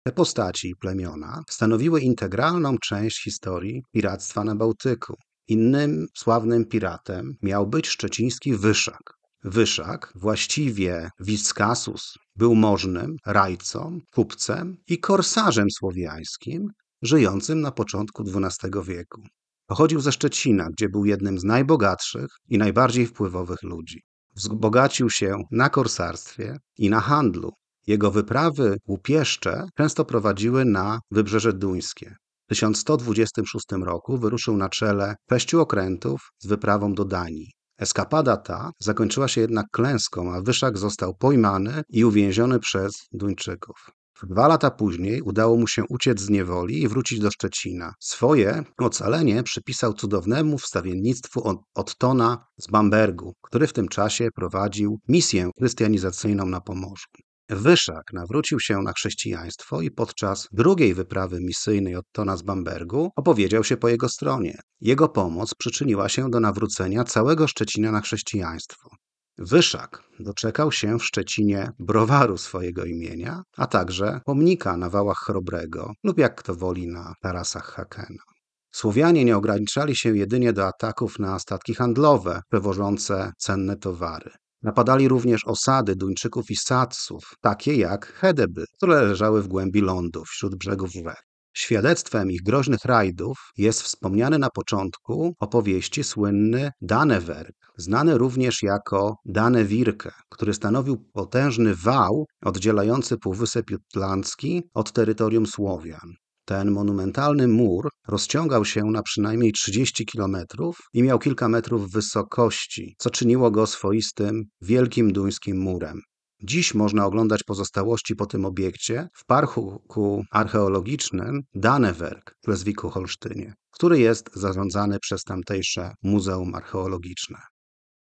Te 0.04 0.12
postaci 0.12 0.70
i 0.70 0.76
plemiona 0.76 1.42
stanowiły 1.50 2.02
integralną 2.02 2.78
część 2.78 3.24
historii 3.24 3.82
piractwa 3.94 4.44
na 4.44 4.56
Bałtyku. 4.56 5.14
Innym 5.48 6.06
sławnym 6.18 6.66
piratem 6.66 7.34
miał 7.42 7.68
być 7.68 7.88
szczeciński 7.88 8.58
Wyszak. 8.58 9.14
Wyszak, 9.44 10.12
właściwie 10.16 11.10
Wiskasus, 11.20 12.14
był 12.36 12.56
możnym, 12.56 13.16
rajcą, 13.26 14.00
kupcem 14.14 14.78
i 14.88 15.00
korsarzem 15.00 15.68
słowiańskim, 15.72 16.68
żyjącym 17.06 17.62
na 17.62 17.72
początku 17.72 18.24
XII 18.24 18.72
wieku. 18.84 19.22
Pochodził 19.68 20.00
ze 20.02 20.12
Szczecina, 20.12 20.70
gdzie 20.70 20.90
był 20.90 21.06
jednym 21.06 21.40
z 21.40 21.44
najbogatszych 21.44 22.28
i 22.50 22.58
najbardziej 22.58 23.08
wpływowych 23.08 23.64
ludzi. 23.64 24.02
Wzbogacił 24.36 25.10
się 25.10 25.38
na 25.52 25.70
korsarstwie 25.70 26.58
i 26.78 26.90
na 26.90 27.00
handlu. 27.00 27.52
Jego 27.88 28.12
wyprawy 28.12 28.78
łupieszcze 28.88 29.68
często 29.78 30.06
prowadziły 30.06 30.66
na 30.66 31.00
wybrzeże 31.12 31.54
duńskie. 31.54 32.16
W 32.46 32.50
1126 32.50 33.66
roku 33.84 34.18
wyruszył 34.18 34.58
na 34.58 34.70
czele 34.70 35.16
sześciu 35.30 35.62
okrętów 35.62 36.30
z 36.40 36.48
wyprawą 36.48 36.94
do 36.94 37.06
Danii. 37.06 37.52
Eskapada 37.78 38.38
ta 38.38 38.72
zakończyła 38.80 39.28
się 39.28 39.42
jednak 39.42 39.66
klęską, 39.72 40.34
a 40.34 40.42
Wyszak 40.42 40.78
został 40.78 41.16
pojmany 41.16 41.82
i 41.90 42.06
uwięziony 42.06 42.60
przez 42.60 42.94
Duńczyków. 43.12 43.90
Dwa 44.24 44.48
lata 44.48 44.72
później 44.72 45.22
udało 45.22 45.58
mu 45.58 45.68
się 45.68 45.84
uciec 45.90 46.20
z 46.20 46.30
niewoli 46.30 46.82
i 46.82 46.88
wrócić 46.88 47.20
do 47.20 47.32
Szczecina. 47.32 47.94
Swoje 48.00 48.64
ocalenie 48.78 49.44
przypisał 49.44 49.94
cudownemu 49.94 50.58
wstawiennictwu 50.58 51.64
Ottona 51.76 52.46
z 52.58 52.68
Bambergu, 52.68 53.34
który 53.42 53.68
w 53.68 53.74
tym 53.74 53.88
czasie 53.88 54.28
prowadził 54.36 55.00
misję 55.08 55.50
chrystianizacyjną 55.60 56.46
na 56.46 56.62
Pomorzu. 56.62 57.06
Wyszak 57.50 58.14
nawrócił 58.14 58.60
się 58.60 58.82
na 58.82 58.94
chrześcijaństwo 58.94 59.82
i 59.82 59.92
podczas 59.92 60.48
drugiej 60.52 60.94
wyprawy 60.94 61.42
misyjnej 61.42 61.96
Ottona 61.96 62.38
z 62.38 62.42
Bambergu 62.42 63.12
opowiedział 63.16 63.64
się 63.64 63.78
po 63.78 63.90
jego 63.90 64.10
stronie. 64.10 64.60
Jego 64.82 65.10
pomoc 65.10 65.54
przyczyniła 65.54 66.10
się 66.10 66.30
do 66.30 66.40
nawrócenia 66.40 67.04
całego 67.04 67.48
Szczecina 67.48 67.92
na 67.92 68.02
chrześcijaństwo. 68.02 68.90
Wyszak 69.38 70.04
doczekał 70.20 70.72
się 70.72 71.00
w 71.00 71.06
Szczecinie 71.06 71.72
browaru 71.80 72.38
swojego 72.38 72.86
imienia, 72.86 73.42
a 73.58 73.68
także 73.68 74.20
pomnika 74.26 74.78
na 74.78 74.90
wałach 74.90 75.18
Chrobrego 75.18 75.92
lub 76.04 76.18
jak 76.18 76.36
kto 76.36 76.56
woli 76.56 76.88
na 76.88 77.14
tarasach 77.22 77.66
Hakena. 77.66 78.24
Słowianie 78.72 79.26
nie 79.26 79.38
ograniczali 79.38 79.96
się 79.96 80.18
jedynie 80.18 80.54
do 80.54 80.68
ataków 80.68 81.20
na 81.20 81.40
statki 81.40 81.74
handlowe 81.74 82.42
przewożące 82.52 83.32
cenne 83.38 83.76
towary. 83.76 84.32
Napadali 84.64 85.08
również 85.08 85.46
osady 85.46 85.96
Duńczyków 85.96 86.52
i 86.52 86.56
Satsów, 86.56 87.24
takie 87.42 87.76
jak 87.76 88.06
Hedeby, 88.06 88.66
które 88.78 89.02
leżały 89.02 89.42
w 89.42 89.48
głębi 89.48 89.82
lądu 89.82 90.24
wśród 90.26 90.56
brzegów 90.56 90.92
rzek. 90.92 91.35
Świadectwem 91.58 92.32
ich 92.32 92.44
groźnych 92.44 92.86
rajdów 92.86 93.38
jest 93.58 93.82
wspomniany 93.82 94.40
na 94.40 94.50
początku 94.50 95.36
opowieści 95.40 96.04
słynny 96.04 96.72
Danewerk, 96.82 97.56
znany 97.78 98.18
również 98.18 98.64
jako 98.64 99.16
Danewirke, 99.26 100.12
który 100.30 100.54
stanowił 100.54 100.98
potężny 101.14 101.76
wał 101.76 102.26
oddzielający 102.46 103.18
Półwysep 103.18 103.70
Jutlandzki 103.70 104.64
od 104.74 104.92
terytorium 104.92 105.46
Słowian. 105.48 106.14
Ten 106.46 106.72
monumentalny 106.72 107.48
mur 107.48 107.90
rozciągał 108.08 108.66
się 108.66 108.84
na 108.86 109.04
przynajmniej 109.04 109.52
30 109.52 110.06
kilometrów 110.06 110.78
i 110.94 111.04
miał 111.04 111.20
kilka 111.20 111.50
metrów 111.50 111.92
wysokości, 111.92 112.96
co 112.98 113.10
czyniło 113.10 113.52
go 113.52 113.68
swoistym 113.68 114.44
wielkim 114.62 115.14
duńskim 115.14 115.58
murem. 115.58 116.02
Dziś 116.44 116.74
można 116.74 117.06
oglądać 117.06 117.44
pozostałości 117.44 118.16
po 118.16 118.26
tym 118.26 118.46
obiekcie 118.46 119.08
w 119.14 119.26
parku 119.26 119.84
archeologicznym 120.32 121.42
Danewerk 121.54 122.36
w 122.44 122.48
Leswiku-Holsztynie, 122.48 123.54
który 123.72 124.00
jest 124.00 124.30
zarządzany 124.34 125.00
przez 125.00 125.24
tamtejsze 125.24 125.94
Muzeum 126.04 126.56
Archeologiczne. 126.56 127.38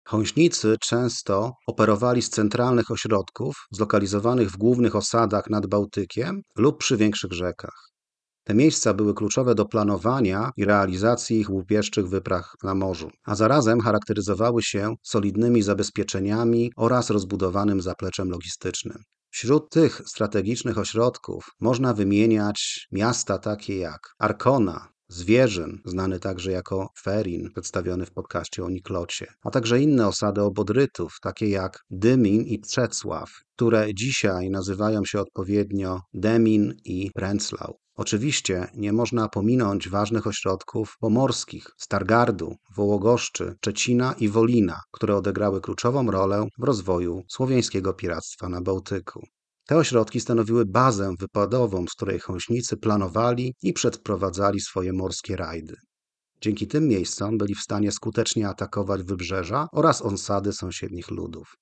Hąśnicy 0.08 0.76
często 0.82 1.52
operowali 1.68 2.22
z 2.22 2.30
centralnych 2.30 2.92
ośrodków 2.92 3.56
zlokalizowanych 3.72 4.52
w 4.52 4.58
głównych 4.58 4.96
osadach 4.96 5.50
nad 5.50 5.68
Bałtykiem 5.68 6.42
lub 6.56 6.78
przy 6.80 6.98
większych 6.98 7.32
rzekach. 7.34 7.90
Te 8.48 8.54
miejsca 8.54 8.94
były 8.94 9.14
kluczowe 9.14 9.56
do 9.56 9.66
planowania 9.66 10.52
i 10.58 10.66
realizacji 10.66 11.40
ich 11.40 11.50
łupieszczych 11.50 12.08
wypraw 12.08 12.46
na 12.64 12.76
morzu, 12.76 13.10
a 13.26 13.36
zarazem 13.36 13.80
charakteryzowały 13.80 14.64
się 14.64 14.96
solidnymi 15.04 15.62
zabezpieczeniami 15.62 16.72
oraz 16.78 17.10
rozbudowanym 17.10 17.82
zapleczem 17.82 18.30
logistycznym. 18.30 19.04
Wśród 19.30 19.70
tych 19.70 20.02
strategicznych 20.06 20.78
ośrodków 20.78 21.50
można 21.60 21.94
wymieniać 21.94 22.88
miasta 22.92 23.38
takie 23.38 23.78
jak 23.78 24.00
Arkona, 24.20 24.88
Zwierzyn, 25.10 25.82
znany 25.86 26.20
także 26.20 26.52
jako 26.52 26.90
Ferin, 27.02 27.50
przedstawiony 27.52 28.06
w 28.06 28.12
podcaście 28.12 28.64
o 28.64 28.70
Niklocie, 28.70 29.28
a 29.44 29.52
także 29.52 29.82
inne 29.82 30.08
osady 30.08 30.42
obodrytów, 30.42 31.18
takie 31.22 31.50
jak 31.50 31.80
Dymin 31.90 32.42
i 32.42 32.60
Trzecław, 32.60 33.32
które 33.56 33.94
dzisiaj 33.94 34.50
nazywają 34.50 35.06
się 35.06 35.20
odpowiednio 35.22 36.02
Demin 36.14 36.74
i 36.86 37.12
Prenzlau. 37.16 37.78
Oczywiście 37.96 38.68
nie 38.74 38.94
można 38.94 39.30
pominąć 39.30 39.90
ważnych 39.90 40.28
ośrodków 40.28 40.96
pomorskich 41.00 41.68
Stargardu, 41.78 42.56
Wołogoszczy, 42.76 43.56
Czecina 43.62 44.16
i 44.20 44.30
Wolina, 44.30 44.82
które 44.92 45.16
odegrały 45.16 45.62
kluczową 45.62 46.12
rolę 46.12 46.48
w 46.60 46.64
rozwoju 46.64 47.24
słowiańskiego 47.28 47.94
piractwa 47.94 48.50
na 48.50 48.62
Bałtyku. 48.62 49.28
Te 49.68 49.78
ośrodki 49.78 50.20
stanowiły 50.20 50.66
bazę 50.66 51.16
wypadową, 51.20 51.86
z 51.88 51.94
której 51.94 52.20
chąśnicy 52.20 52.78
planowali 52.78 53.56
i 53.64 53.74
przeprowadzali 53.74 54.60
swoje 54.62 54.94
morskie 54.94 55.36
rajdy. 55.36 55.76
Dzięki 56.42 56.68
tym 56.68 56.88
miejscom 56.88 57.38
byli 57.38 57.56
w 57.56 57.62
stanie 57.62 57.92
skutecznie 57.92 58.50
atakować 58.50 59.04
wybrzeża 59.04 59.68
oraz 59.72 60.02
osady 60.02 60.54
sąsiednich 60.54 61.12
ludów. 61.12 61.56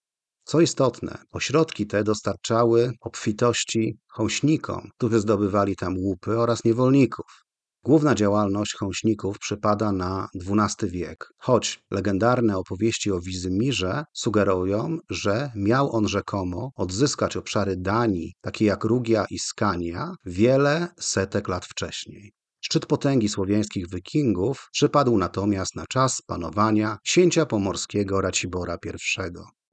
Co 0.44 0.62
istotne, 0.62 1.18
ośrodki 1.32 1.88
te 1.88 2.04
dostarczały 2.04 2.92
obfitości 3.02 3.98
chąśnikom, 4.08 4.90
którzy 4.98 5.20
zdobywali 5.20 5.76
tam 5.76 5.98
łupy 5.98 6.40
oraz 6.40 6.64
niewolników. 6.64 7.45
Główna 7.86 8.16
działalność 8.16 8.74
chąśników 8.74 9.40
przypada 9.40 9.92
na 9.92 10.28
XII 10.36 10.90
wiek, 10.90 11.30
choć 11.38 11.80
legendarne 11.92 12.58
opowieści 12.58 13.12
o 13.12 13.20
Wizymirze 13.20 14.04
sugerują, 14.14 14.98
że 15.10 15.52
miał 15.56 15.96
on 15.96 16.08
rzekomo 16.08 16.72
odzyskać 16.76 17.38
obszary 17.38 17.76
Danii, 17.78 18.34
takie 18.42 18.66
jak 18.66 18.84
Rugia 18.84 19.26
i 19.30 19.40
Skania, 19.40 20.12
wiele 20.26 20.88
setek 21.00 21.48
lat 21.48 21.66
wcześniej. 21.66 22.32
Szczyt 22.62 22.86
potęgi 22.86 23.30
słowiańskich 23.30 23.90
wikingów 23.90 24.70
przypadł 24.72 25.18
natomiast 25.18 25.76
na 25.76 25.86
czas 25.90 26.22
panowania 26.22 26.98
księcia 27.04 27.46
pomorskiego 27.46 28.22
Racibora 28.22 28.78
I. 28.86 29.65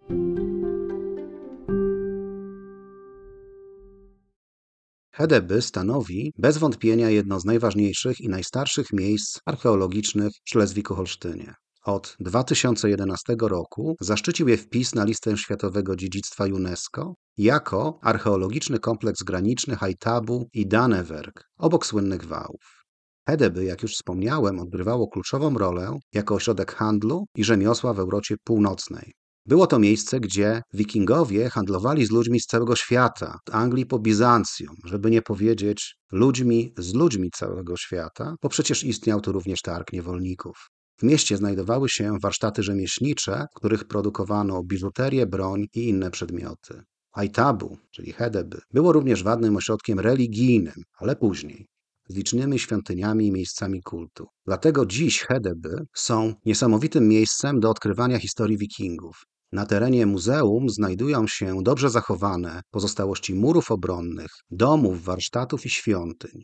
Hedeby 5.15 5.63
stanowi 5.63 6.33
bez 6.39 6.59
wątpienia 6.59 7.11
jedno 7.11 7.41
z 7.41 7.45
najważniejszych 7.45 8.21
i 8.21 8.29
najstarszych 8.29 8.93
miejsc 8.93 9.39
archeologicznych 9.47 10.33
w 10.45 10.51
Szlezwiku-Holsztynie. 10.51 11.55
Od 11.85 12.17
2011 12.21 13.37
roku 13.41 13.97
zaszczycił 14.01 14.49
je 14.49 14.57
wpis 14.57 14.95
na 14.95 15.05
listę 15.05 15.39
Światowego 15.39 15.97
Dziedzictwa 15.97 16.45
UNESCO 16.45 17.15
jako 17.37 17.99
archeologiczny 18.03 18.79
kompleks 18.79 19.23
graniczny 19.23 19.77
Hajtabu 19.77 20.49
i 20.53 20.67
Danewerk 20.67 21.45
obok 21.59 21.87
słynnych 21.87 22.25
wałów. 22.25 22.85
Hedeby, 23.29 23.65
jak 23.65 23.83
już 23.83 23.95
wspomniałem, 23.95 24.61
odgrywało 24.61 25.09
kluczową 25.09 25.55
rolę 25.55 25.99
jako 26.13 26.35
ośrodek 26.35 26.73
handlu 26.75 27.27
i 27.37 27.45
rzemiosła 27.45 27.95
w 27.95 27.99
Europie 27.99 28.35
Północnej. 28.45 29.13
Było 29.47 29.67
to 29.67 29.79
miejsce, 29.79 30.21
gdzie 30.21 30.63
wikingowie 30.75 31.51
handlowali 31.51 32.07
z 32.07 32.11
ludźmi 32.11 32.41
z 32.41 32.47
całego 32.47 32.77
świata, 32.77 33.39
od 33.47 33.55
Anglii 33.55 33.87
po 33.87 33.99
Bizancjum, 33.99 34.77
żeby 34.85 35.11
nie 35.11 35.23
powiedzieć 35.23 35.95
ludźmi 36.13 36.75
z 36.79 36.95
ludźmi 36.95 37.31
całego 37.31 37.77
świata, 37.77 38.35
bo 38.43 38.49
przecież 38.49 38.85
istniał 38.85 39.21
tu 39.21 39.33
również 39.33 39.63
targ 39.63 39.93
niewolników. 39.93 40.57
W 40.99 41.03
mieście 41.03 41.37
znajdowały 41.37 41.89
się 41.89 42.17
warsztaty 42.23 42.63
rzemieślnicze, 42.63 43.47
w 43.53 43.57
których 43.57 43.85
produkowano 43.85 44.63
biżuterię, 44.65 45.27
broń 45.27 45.67
i 45.75 45.89
inne 45.89 46.11
przedmioty. 46.11 46.83
Aitabu, 47.13 47.77
czyli 47.91 48.13
Hedeby, 48.13 48.59
było 48.73 48.93
również 48.93 49.23
ważnym 49.23 49.57
ośrodkiem 49.57 50.01
religijnym, 50.01 50.83
ale 50.99 51.17
później 51.17 51.67
z 52.09 52.17
licznymi 52.17 52.59
świątyniami 52.59 53.27
i 53.27 53.33
miejscami 53.33 53.83
kultu. 53.83 54.27
Dlatego 54.47 54.87
dziś 54.87 55.21
Hedeby 55.21 55.77
są 55.95 56.35
niesamowitym 56.45 57.09
miejscem 57.09 57.61
do 57.61 57.71
odkrywania 57.71 58.19
historii 58.19 58.59
wikingów. 58.59 59.23
Na 59.53 59.67
terenie 59.67 60.07
muzeum 60.07 60.71
znajdują 60.71 61.27
się 61.29 61.63
dobrze 61.63 61.91
zachowane 61.91 62.61
pozostałości 62.71 63.35
murów 63.35 63.71
obronnych, 63.71 64.31
domów, 64.51 65.05
warsztatów 65.05 65.67
i 65.67 65.71
świątyń. 65.71 66.43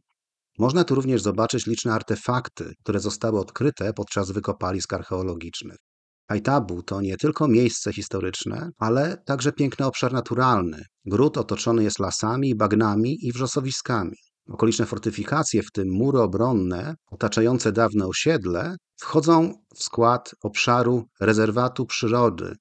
Można 0.59 0.85
tu 0.85 0.95
również 0.95 1.23
zobaczyć 1.23 1.67
liczne 1.67 1.93
artefakty, 1.93 2.73
które 2.83 3.01
zostały 3.01 3.41
odkryte 3.41 3.93
podczas 3.93 4.31
wykopalisk 4.31 4.93
archeologicznych. 4.93 5.77
Haitabu 6.29 6.83
to 6.83 7.01
nie 7.01 7.17
tylko 7.17 7.49
miejsce 7.49 7.93
historyczne, 7.93 8.71
ale 8.79 9.17
także 9.27 9.53
piękny 9.53 9.87
obszar 9.87 10.13
naturalny. 10.13 10.83
Gród 11.05 11.39
otoczony 11.39 11.85
jest 11.85 11.99
lasami, 11.99 12.55
bagnami 12.55 13.17
i 13.27 13.33
wrzosowiskami. 13.33 14.17
Okoliczne 14.49 14.87
fortyfikacje, 14.87 15.63
w 15.63 15.73
tym 15.73 15.89
mury 15.91 16.21
obronne 16.21 16.95
otaczające 17.11 17.73
dawne 17.73 18.07
osiedle, 18.07 18.77
wchodzą 19.01 19.55
w 19.75 19.83
skład 19.83 20.35
obszaru 20.43 21.05
rezerwatu 21.21 21.87
przyrody 21.87 22.55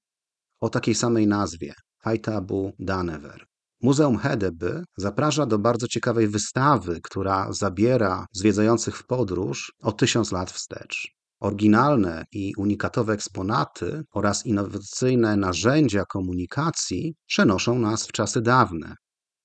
o 0.60 0.68
takiej 0.68 0.94
samej 0.94 1.26
nazwie 1.26 1.74
Haitabu 2.02 2.72
Danever. 2.78 3.46
Muzeum 3.82 4.18
Hedeby 4.18 4.82
zaprasza 4.96 5.46
do 5.46 5.58
bardzo 5.58 5.88
ciekawej 5.88 6.28
wystawy, 6.28 7.00
która 7.02 7.52
zabiera 7.52 8.26
zwiedzających 8.32 8.96
w 8.96 9.06
podróż 9.06 9.72
o 9.82 9.92
tysiąc 9.92 10.32
lat 10.32 10.50
wstecz. 10.50 11.08
Oryginalne 11.40 12.24
i 12.32 12.52
unikatowe 12.56 13.12
eksponaty 13.12 14.02
oraz 14.12 14.46
innowacyjne 14.46 15.36
narzędzia 15.36 16.04
komunikacji 16.04 17.14
przenoszą 17.26 17.78
nas 17.78 18.06
w 18.06 18.12
czasy 18.12 18.40
dawne. 18.40 18.94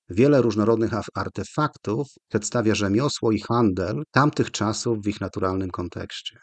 Wiele 0.08 0.42
różnorodnych 0.42 0.92
artefaktów 1.14 2.06
przedstawia 2.28 2.74
rzemiosło 2.74 3.32
i 3.32 3.40
handel 3.40 4.02
tamtych 4.10 4.50
czasów 4.50 4.98
w 5.02 5.08
ich 5.08 5.20
naturalnym 5.20 5.70
kontekście. 5.70 6.38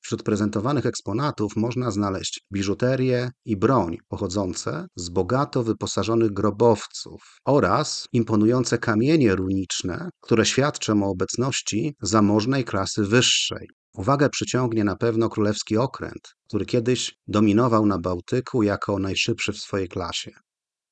Wśród 0.00 0.22
prezentowanych 0.22 0.86
eksponatów 0.86 1.56
można 1.56 1.90
znaleźć 1.90 2.40
biżuterię 2.52 3.30
i 3.44 3.56
broń 3.56 3.96
pochodzące 4.08 4.86
z 4.96 5.08
bogato 5.08 5.62
wyposażonych 5.62 6.32
grobowców 6.32 7.22
oraz 7.44 8.06
imponujące 8.12 8.78
kamienie 8.78 9.34
runiczne, 9.34 10.08
które 10.20 10.46
świadczą 10.46 11.02
o 11.02 11.10
obecności 11.10 11.94
zamożnej 12.02 12.64
klasy 12.64 13.04
wyższej. 13.04 13.68
Uwagę 13.94 14.28
przyciągnie 14.28 14.84
na 14.84 14.96
pewno 14.96 15.28
królewski 15.28 15.76
okręt, 15.76 16.34
który 16.48 16.66
kiedyś 16.66 17.14
dominował 17.26 17.86
na 17.86 17.98
Bałtyku 17.98 18.62
jako 18.62 18.98
najszybszy 18.98 19.52
w 19.52 19.58
swojej 19.58 19.88
klasie. 19.88 20.30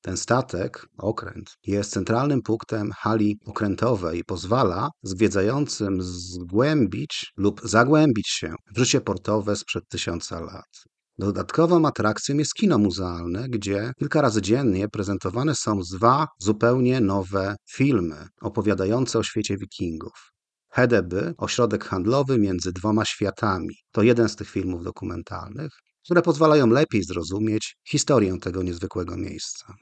Ten 0.07 0.17
statek, 0.17 0.87
okręt, 0.97 1.57
jest 1.65 1.91
centralnym 1.91 2.41
punktem 2.41 2.91
hali 2.97 3.39
okrętowej 3.45 4.19
i 4.19 4.23
pozwala 4.23 4.89
zwiedzającym 5.03 6.01
zgłębić 6.01 7.33
lub 7.37 7.61
zagłębić 7.63 8.27
się 8.27 8.53
w 8.75 8.77
życie 8.79 9.01
portowe 9.01 9.55
sprzed 9.55 9.83
tysiąca 9.89 10.39
lat. 10.39 10.83
Dodatkową 11.17 11.85
atrakcją 11.85 12.35
jest 12.35 12.53
kino 12.53 12.77
muzealne, 12.77 13.49
gdzie 13.49 13.91
kilka 13.99 14.21
razy 14.21 14.41
dziennie 14.41 14.87
prezentowane 14.89 15.55
są 15.55 15.79
dwa 15.93 16.27
zupełnie 16.39 17.01
nowe 17.01 17.55
filmy 17.69 18.27
opowiadające 18.41 19.19
o 19.19 19.23
świecie 19.23 19.57
wikingów. 19.57 20.31
Hedeby, 20.71 21.33
ośrodek 21.37 21.85
handlowy 21.85 22.39
między 22.39 22.73
dwoma 22.73 23.05
światami. 23.05 23.75
To 23.91 24.03
jeden 24.03 24.29
z 24.29 24.35
tych 24.35 24.49
filmów 24.49 24.83
dokumentalnych, 24.83 25.71
które 26.07 26.21
pozwalają 26.21 26.67
lepiej 26.67 27.03
zrozumieć 27.03 27.77
historię 27.87 28.39
tego 28.39 28.63
niezwykłego 28.63 29.17
miejsca. 29.17 29.73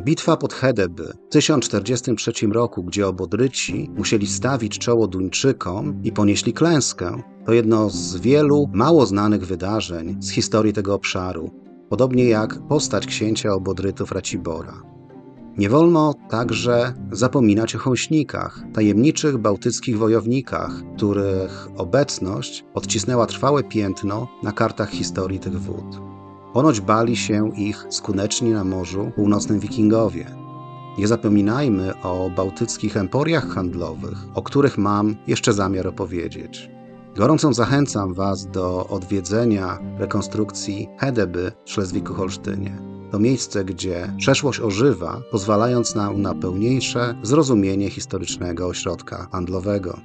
Bitwa 0.00 0.36
pod 0.36 0.54
Hedeby 0.54 1.12
w 1.28 1.32
1043 1.32 2.32
roku, 2.46 2.84
gdzie 2.84 3.06
obodryci 3.06 3.90
musieli 3.96 4.26
stawić 4.26 4.78
czoło 4.78 5.06
Duńczykom 5.06 6.00
i 6.04 6.12
ponieśli 6.12 6.52
klęskę, 6.52 7.22
to 7.46 7.52
jedno 7.52 7.90
z 7.90 8.16
wielu 8.16 8.70
mało 8.72 9.06
znanych 9.06 9.46
wydarzeń 9.46 10.16
z 10.22 10.30
historii 10.30 10.72
tego 10.72 10.94
obszaru, 10.94 11.50
podobnie 11.90 12.24
jak 12.24 12.68
postać 12.68 13.06
księcia 13.06 13.52
obodrytów 13.52 14.12
Racibora. 14.12 14.82
Nie 15.58 15.68
wolno 15.68 16.14
także 16.28 16.94
zapominać 17.12 17.74
o 17.74 17.78
chąśnikach, 17.78 18.60
tajemniczych 18.74 19.38
bałtyckich 19.38 19.98
wojownikach, 19.98 20.70
których 20.96 21.68
obecność 21.76 22.64
odcisnęła 22.74 23.26
trwałe 23.26 23.62
piętno 23.62 24.28
na 24.42 24.52
kartach 24.52 24.90
historii 24.90 25.38
tych 25.38 25.60
wód. 25.60 26.00
Ponoć 26.52 26.80
bali 26.80 27.16
się 27.16 27.50
ich 27.56 27.86
skuteczni 27.90 28.50
na 28.50 28.64
Morzu 28.64 29.10
Północnym 29.16 29.60
wikingowie. 29.60 30.26
Nie 30.98 31.08
zapominajmy 31.08 32.02
o 32.02 32.30
bałtyckich 32.36 32.96
emporiach 32.96 33.48
handlowych, 33.48 34.18
o 34.34 34.42
których 34.42 34.78
mam 34.78 35.16
jeszcze 35.26 35.52
zamiar 35.52 35.86
opowiedzieć. 35.86 36.70
Gorąco 37.16 37.52
zachęcam 37.52 38.14
Was 38.14 38.46
do 38.46 38.86
odwiedzenia 38.88 39.78
rekonstrukcji 39.98 40.88
Hedeby 40.98 41.52
w 41.64 41.70
Szlezwiku-Holsztynie. 41.70 42.91
To 43.12 43.18
miejsce, 43.18 43.64
gdzie 43.64 44.12
przeszłość 44.18 44.60
ożywa, 44.60 45.22
pozwalając 45.30 45.94
nam 45.94 46.22
na 46.22 46.34
pełniejsze 46.34 47.14
zrozumienie 47.22 47.90
historycznego 47.90 48.66
ośrodka 48.66 49.28
handlowego. 49.32 50.00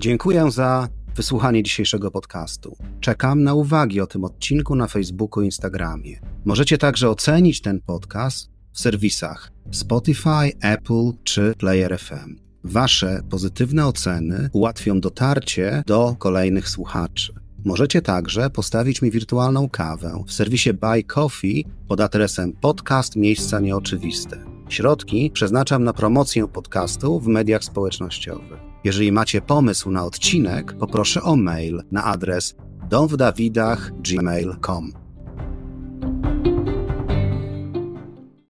Dziękuję 0.00 0.50
za 0.50 0.88
wysłuchanie 1.16 1.62
dzisiejszego 1.62 2.10
podcastu. 2.10 2.76
Czekam 3.00 3.42
na 3.42 3.54
uwagi 3.54 4.00
o 4.00 4.06
tym 4.06 4.24
odcinku 4.24 4.74
na 4.74 4.86
Facebooku 4.86 5.42
i 5.42 5.44
Instagramie. 5.44 6.20
Możecie 6.44 6.78
także 6.78 7.10
ocenić 7.10 7.60
ten 7.60 7.80
podcast 7.80 8.50
w 8.72 8.80
serwisach 8.80 9.52
Spotify, 9.70 10.52
Apple 10.60 11.12
czy 11.24 11.54
Player 11.58 11.98
FM. 11.98 12.45
Wasze 12.68 13.20
pozytywne 13.30 13.86
oceny 13.86 14.50
ułatwią 14.52 15.00
dotarcie 15.00 15.82
do 15.86 16.16
kolejnych 16.18 16.68
słuchaczy. 16.68 17.32
Możecie 17.64 18.02
także 18.02 18.50
postawić 18.50 19.02
mi 19.02 19.10
wirtualną 19.10 19.68
kawę 19.68 20.24
w 20.26 20.32
serwisie 20.32 20.74
Buy 20.74 21.02
Coffee 21.02 21.64
pod 21.88 22.00
adresem 22.00 22.52
podcast 22.52 23.16
Miejsca 23.16 23.60
Nieoczywiste. 23.60 24.44
Środki 24.68 25.30
przeznaczam 25.30 25.84
na 25.84 25.92
promocję 25.92 26.48
podcastu 26.48 27.20
w 27.20 27.26
mediach 27.26 27.64
społecznościowych. 27.64 28.60
Jeżeli 28.84 29.12
macie 29.12 29.40
pomysł 29.40 29.90
na 29.90 30.04
odcinek, 30.04 30.72
poproszę 30.78 31.22
o 31.22 31.36
mail 31.36 31.82
na 31.92 32.04
adres 32.04 32.54
domwdawidach.gmail.com. 32.90 35.05